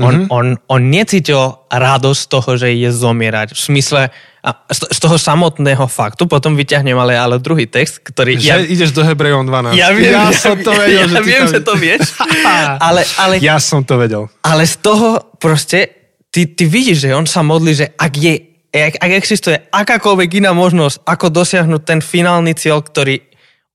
[0.00, 0.32] On, mm-hmm.
[0.32, 3.52] on, on necítil radosť toho, že je zomierať.
[3.52, 4.02] V smysle,
[4.42, 8.40] a z toho samotného faktu, potom vyťahnem ale, ale druhý text, ktorý...
[8.40, 9.76] Že ja, ideš do Hebrejom 12.
[9.76, 11.52] Ja, viem, ja, ja som to vedel, ja, že ja viem, to...
[11.52, 12.04] že to vieš.
[12.88, 14.26] ale, ale, ja som to vedel.
[14.42, 15.92] Ale z toho proste,
[16.32, 20.56] ty, ty vidíš, že on sa modlí, že ak je ak, ak existuje akákoľvek iná
[20.56, 23.20] možnosť, ako dosiahnuť ten finálny cieľ, ktorý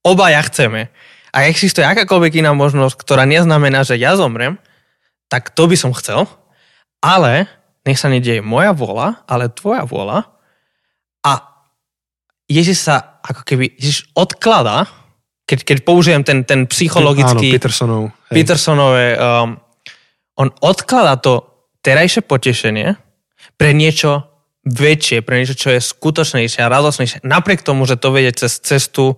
[0.02, 0.89] obaja chceme,
[1.30, 4.58] ak existuje akákoľvek iná možnosť, ktorá neznamená, že ja zomrem,
[5.30, 6.26] tak to by som chcel,
[6.98, 7.45] ale
[7.86, 10.26] nech sa nedieje moja vôľa, ale tvoja vôľa.
[11.24, 11.32] A
[12.50, 14.88] Ježiš sa ako keby, Ježiš odkladá,
[15.48, 17.52] keď, keď použijem ten, ten psychologický...
[17.52, 18.04] Áno, Petersonov.
[18.32, 18.34] Hej.
[18.34, 19.56] Petersonové, um,
[20.36, 21.48] on odkladá to
[21.84, 23.00] terajšie potešenie
[23.56, 24.37] pre niečo
[24.68, 27.24] väčšie, pre niečo, čo je skutočnejšie a radosnejšie.
[27.24, 29.15] Napriek tomu, že to vedie cez cestu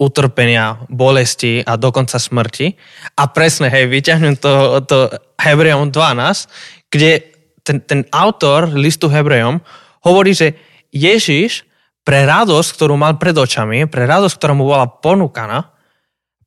[0.00, 2.72] utrpenia, bolesti a dokonca smrti.
[3.20, 7.20] A presne, hej, vyťahnem to, to Hebrejom 12, kde
[7.60, 9.60] ten, ten autor listu Hebrejom
[10.00, 10.56] hovorí, že
[10.88, 11.68] Ježiš
[12.00, 15.68] pre radosť, ktorú mal pred očami, pre radosť, ktorá mu bola ponúkaná,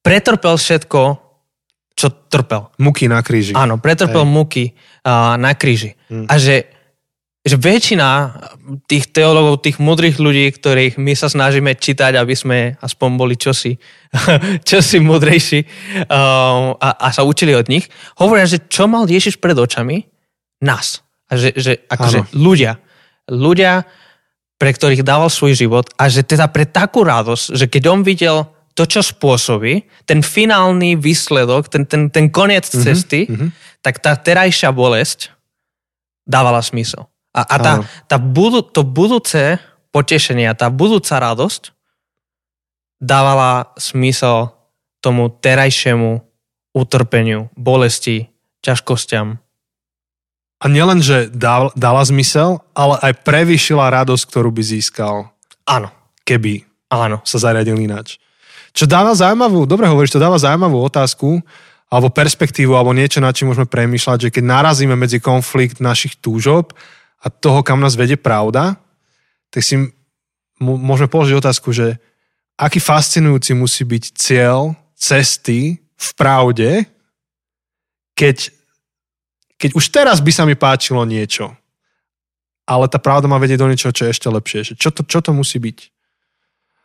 [0.01, 1.21] pretrpel všetko,
[1.93, 2.73] čo trpel.
[2.81, 3.53] Muky na kríži.
[3.53, 4.34] Áno, pretrpel hej.
[4.34, 5.93] muky uh, na kríži.
[6.09, 6.25] Hmm.
[6.25, 6.72] A že
[7.44, 8.10] že väčšina
[8.88, 13.76] tých teológov, tých mudrých ľudí, ktorých my sa snažíme čítať, aby sme aspoň boli čosi,
[14.70, 15.60] čosi mudrejší
[16.08, 20.08] um, a, a sa učili od nich, hovoria, že čo mal Ježiš pred očami?
[20.64, 21.04] Nás.
[21.28, 22.80] A že, že akože ľudia.
[23.28, 23.84] Ľudia,
[24.56, 28.48] pre ktorých dával svoj život a že teda pre takú radosť, že keď on videl
[28.72, 33.50] to, čo spôsobí, ten finálny výsledok, ten, ten, ten koniec mm-hmm, cesty, mm-hmm.
[33.84, 35.36] tak tá terajšia bolesť
[36.24, 37.12] dávala smysl.
[37.34, 37.73] A, a tá,
[38.05, 39.57] tá budu, to budúce
[39.93, 41.73] potešenie tá budúca radosť
[43.03, 44.55] dávala smysel
[45.03, 46.23] tomu terajšiemu
[46.73, 48.31] utrpeniu, bolesti,
[48.63, 49.38] ťažkostiam.
[50.63, 55.15] A nielen, že dal, dala zmysel, ale aj prevýšila radosť, ktorú by získal.
[55.67, 55.91] Áno.
[56.23, 57.19] Keby Áno.
[57.27, 58.15] sa zariadil ináč.
[58.71, 61.43] Čo dáva zaujímavú, dobre hovoríš, to dáva zaujímavú otázku,
[61.91, 66.73] alebo perspektívu, alebo niečo, na čím môžeme premýšľať, že keď narazíme medzi konflikt našich túžob
[67.24, 68.76] a toho, kam nás vedie pravda,
[69.47, 69.80] tak si
[70.59, 71.95] môžeme položiť otázku, že
[72.59, 76.84] aký fascinujúci musí byť cieľ cesty v pravde,
[78.13, 78.51] keď,
[79.55, 81.55] keď už teraz by sa mi páčilo niečo,
[82.63, 84.76] ale tá pravda ma vedie do niečoho, čo je ešte lepšie.
[84.80, 85.78] Čo to, čo to musí byť?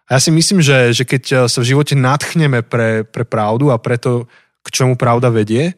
[0.09, 3.76] A ja si myslím, že, že keď sa v živote natchneme pre, pre pravdu a
[3.76, 4.24] pre to,
[4.64, 5.76] k čomu pravda vedie,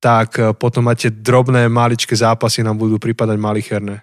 [0.00, 4.02] tak eh, potom tie drobné, maličké zápasy nám budú prípadať malicherné.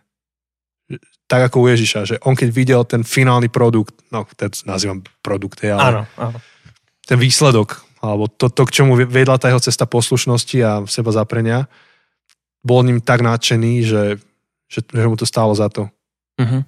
[1.27, 5.59] Tak ako u Ježiša, že on keď videl ten finálny produkt, no to nazývam produkt,
[5.67, 6.39] ale áno, áno.
[7.03, 11.67] ten výsledok, alebo to, to, k čomu vedla tá jeho cesta poslušnosti a seba zaprenia,
[12.63, 14.03] bol ním tak nadšený, že,
[14.71, 15.91] že, že mu to stálo za to.
[16.39, 16.63] Uh-huh.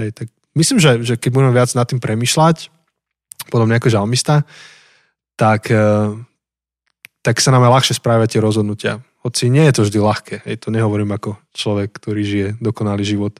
[0.00, 0.26] Hej, tak
[0.56, 2.72] myslím, že, že keď budeme viac nad tým premyšľať,
[3.52, 4.48] potom ako žalmista,
[5.36, 6.16] tak, eh,
[7.22, 9.02] tak sa nám aj ľahšie správia tie rozhodnutia.
[9.26, 10.34] Hoci nie je to vždy ľahké.
[10.46, 13.34] Hej, to nehovorím ako človek, ktorý žije dokonalý život.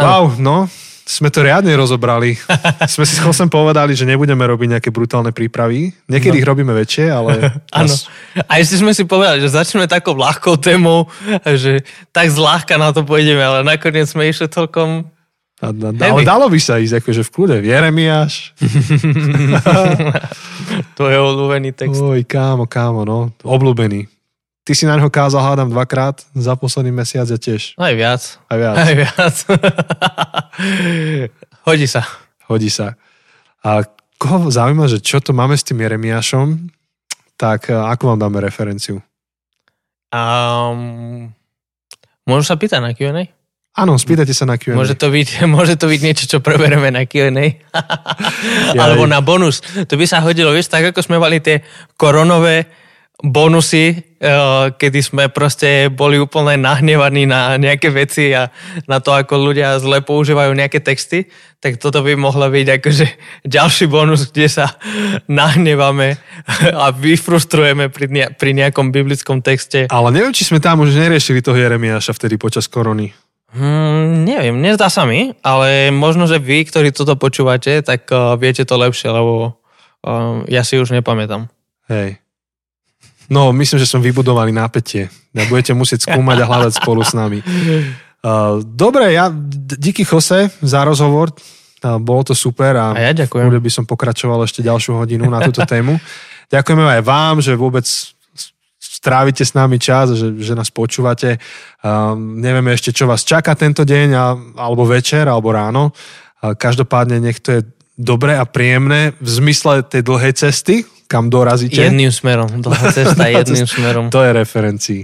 [0.00, 0.64] Wow, no,
[1.04, 2.38] sme to riadne rozobrali.
[2.94, 5.90] sme si sem povedali, že nebudeme robiť nejaké brutálne prípravy.
[6.06, 6.40] Niekedy no.
[6.40, 7.32] ich robíme väčšie, ale...
[7.74, 7.94] Áno.
[8.46, 11.10] A ešte sme si povedali, že začneme takou ľahkou témou,
[11.44, 11.82] že
[12.14, 15.10] tak zľahka na to pôjdeme, ale nakoniec sme išli celkom
[15.60, 17.56] a, a, ale dalo by sa ísť akože v kľude.
[17.60, 18.56] Jeremiáš.
[20.96, 22.00] to je obľúbený text.
[22.00, 23.28] Oj, kámo, kámo, no.
[23.44, 24.08] Obľúbený.
[24.64, 27.76] Ty si na neho kázal, hádam, dvakrát za posledný mesiac a tiež.
[27.76, 28.40] Aj viac.
[28.48, 28.76] Aj viac.
[28.76, 29.34] Aj viac.
[31.68, 32.08] Hodí sa.
[32.48, 32.96] Hodí sa.
[33.60, 33.84] A
[34.16, 36.72] koho zaujíma, že čo to máme s tým Jeremiášom,
[37.36, 39.00] tak e, ako vám dáme referenciu?
[40.12, 41.32] Um,
[42.28, 43.39] môžu sa pýtať na Q&A?
[43.70, 44.74] Áno, spýtajte sa na Q&A.
[44.74, 47.62] Môže to byť, môže to byť niečo, čo prebereme na Q&A.
[48.82, 49.62] Alebo na bonus.
[49.62, 51.62] To by sa hodilo, vieš, tak ako sme mali tie
[51.94, 52.66] koronové
[53.20, 58.48] bonusy, eh, kedy sme proste boli úplne nahnevaní na nejaké veci a
[58.88, 61.28] na to, ako ľudia zle používajú nejaké texty,
[61.60, 63.06] tak toto by mohlo byť akože
[63.56, 64.66] ďalší bonus, kde sa
[65.28, 66.16] nahnevame
[66.72, 69.84] a vyfrustrujeme pri, ne- pri nejakom biblickom texte.
[69.92, 73.12] Ale neviem, či sme tam už neriešili toho Jeremiáša vtedy počas korony.
[73.50, 78.62] Hmm, neviem, nezdá sa mi, ale možno, že vy, ktorí toto počúvate, tak uh, viete
[78.62, 79.58] to lepšie, lebo
[80.06, 81.50] uh, ja si už nepamätám.
[81.90, 82.22] Hej.
[83.26, 85.10] No, myslím, že som vybudovaný nápetie.
[85.34, 87.42] Ja budete musieť skúmať a hľadať spolu s nami.
[88.22, 89.30] Uh, dobre, ja
[89.78, 91.34] díky Jose za rozhovor.
[91.82, 93.50] Uh, bolo to super a, a ja ďakujem.
[93.50, 95.98] by som pokračoval ešte ďalšiu hodinu na túto tému.
[96.54, 97.86] Ďakujeme aj vám, že vôbec
[99.00, 101.40] strávite s nami čas, že, že nás počúvate.
[101.80, 104.26] Uh, nevieme ešte, čo vás čaká tento deň, a,
[104.60, 105.96] alebo večer, alebo ráno.
[106.44, 107.60] Uh, každopádne nech to je
[107.96, 111.80] dobré a príjemné v zmysle tej dlhej cesty, kam dorazíte.
[111.80, 112.60] Jedným smerom.
[112.60, 114.12] Dlhá cesta jedným smerom.
[114.12, 115.02] To je referencií.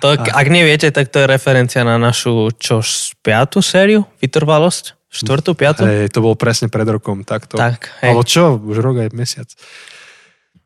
[0.00, 2.80] To, ak neviete, tak to je referencia na našu čo,
[3.20, 4.08] piatú sériu?
[4.24, 4.96] Vytrvalosť?
[5.12, 5.84] Štvrtú, piatú?
[5.84, 7.20] Hej, to bolo presne pred rokom.
[7.20, 7.60] Takto.
[7.60, 8.16] Tak, hej.
[8.16, 8.56] Ale čo?
[8.56, 9.48] Už rok aj mesiac.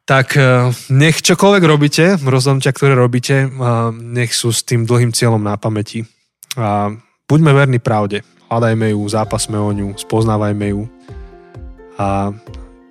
[0.06, 3.50] Tak eh, nech čokoľvek robíte, rozhodnutia, ktoré robíte,
[3.98, 6.06] nech sú s tým dlhým cieľom na pamäti.
[6.54, 6.94] A
[7.26, 8.22] buďme verní pravde.
[8.46, 10.86] Hľadajme ju, zápasme o ňu, spoznávajme ju.
[11.98, 12.30] A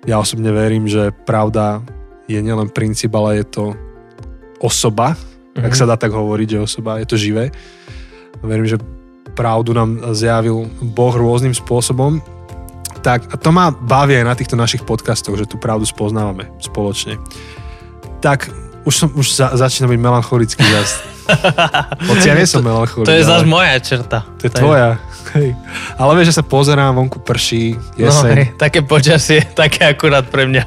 [0.04, 1.80] ja osobne verím, že pravda
[2.28, 3.64] je nielen princíp, ale je to
[4.60, 5.64] osoba, mm-hmm.
[5.64, 7.48] ak sa dá tak hovoriť, že osoba, je to živé.
[8.44, 8.76] Verím, že
[9.32, 12.20] pravdu nám zjavil Boh rôznym spôsobom.
[13.06, 17.22] Tak a to ma baví aj na týchto našich podcastoch, že tú pravdu spoznávame spoločne.
[18.18, 18.50] Tak
[18.82, 20.98] už, som, už za, začína byť melancholický zase.
[22.10, 23.06] Hoci ja nie som melancholický.
[23.06, 24.26] To je zase moja čerta.
[24.42, 24.98] To je tvoja.
[25.38, 25.54] Hej.
[25.98, 28.34] Ale vieš, že sa pozerám, vonku prší, jeseň.
[28.34, 30.62] No, hej, také počasie, také akurát pre mňa.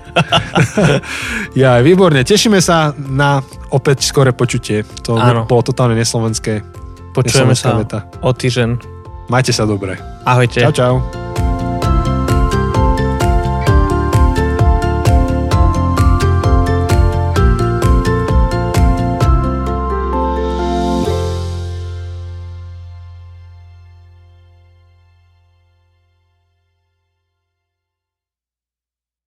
[1.60, 2.24] ja, výborne.
[2.24, 4.88] Tešíme sa na opäť skore počutie.
[5.04, 5.44] To Áno.
[5.44, 6.64] bolo totálne neslovenské.
[7.12, 8.08] Počujeme sa veta.
[8.24, 8.80] o týždeň.
[9.28, 10.00] Majte sa dobre.
[10.24, 10.64] Ahojte.
[10.64, 10.96] Čau, čau.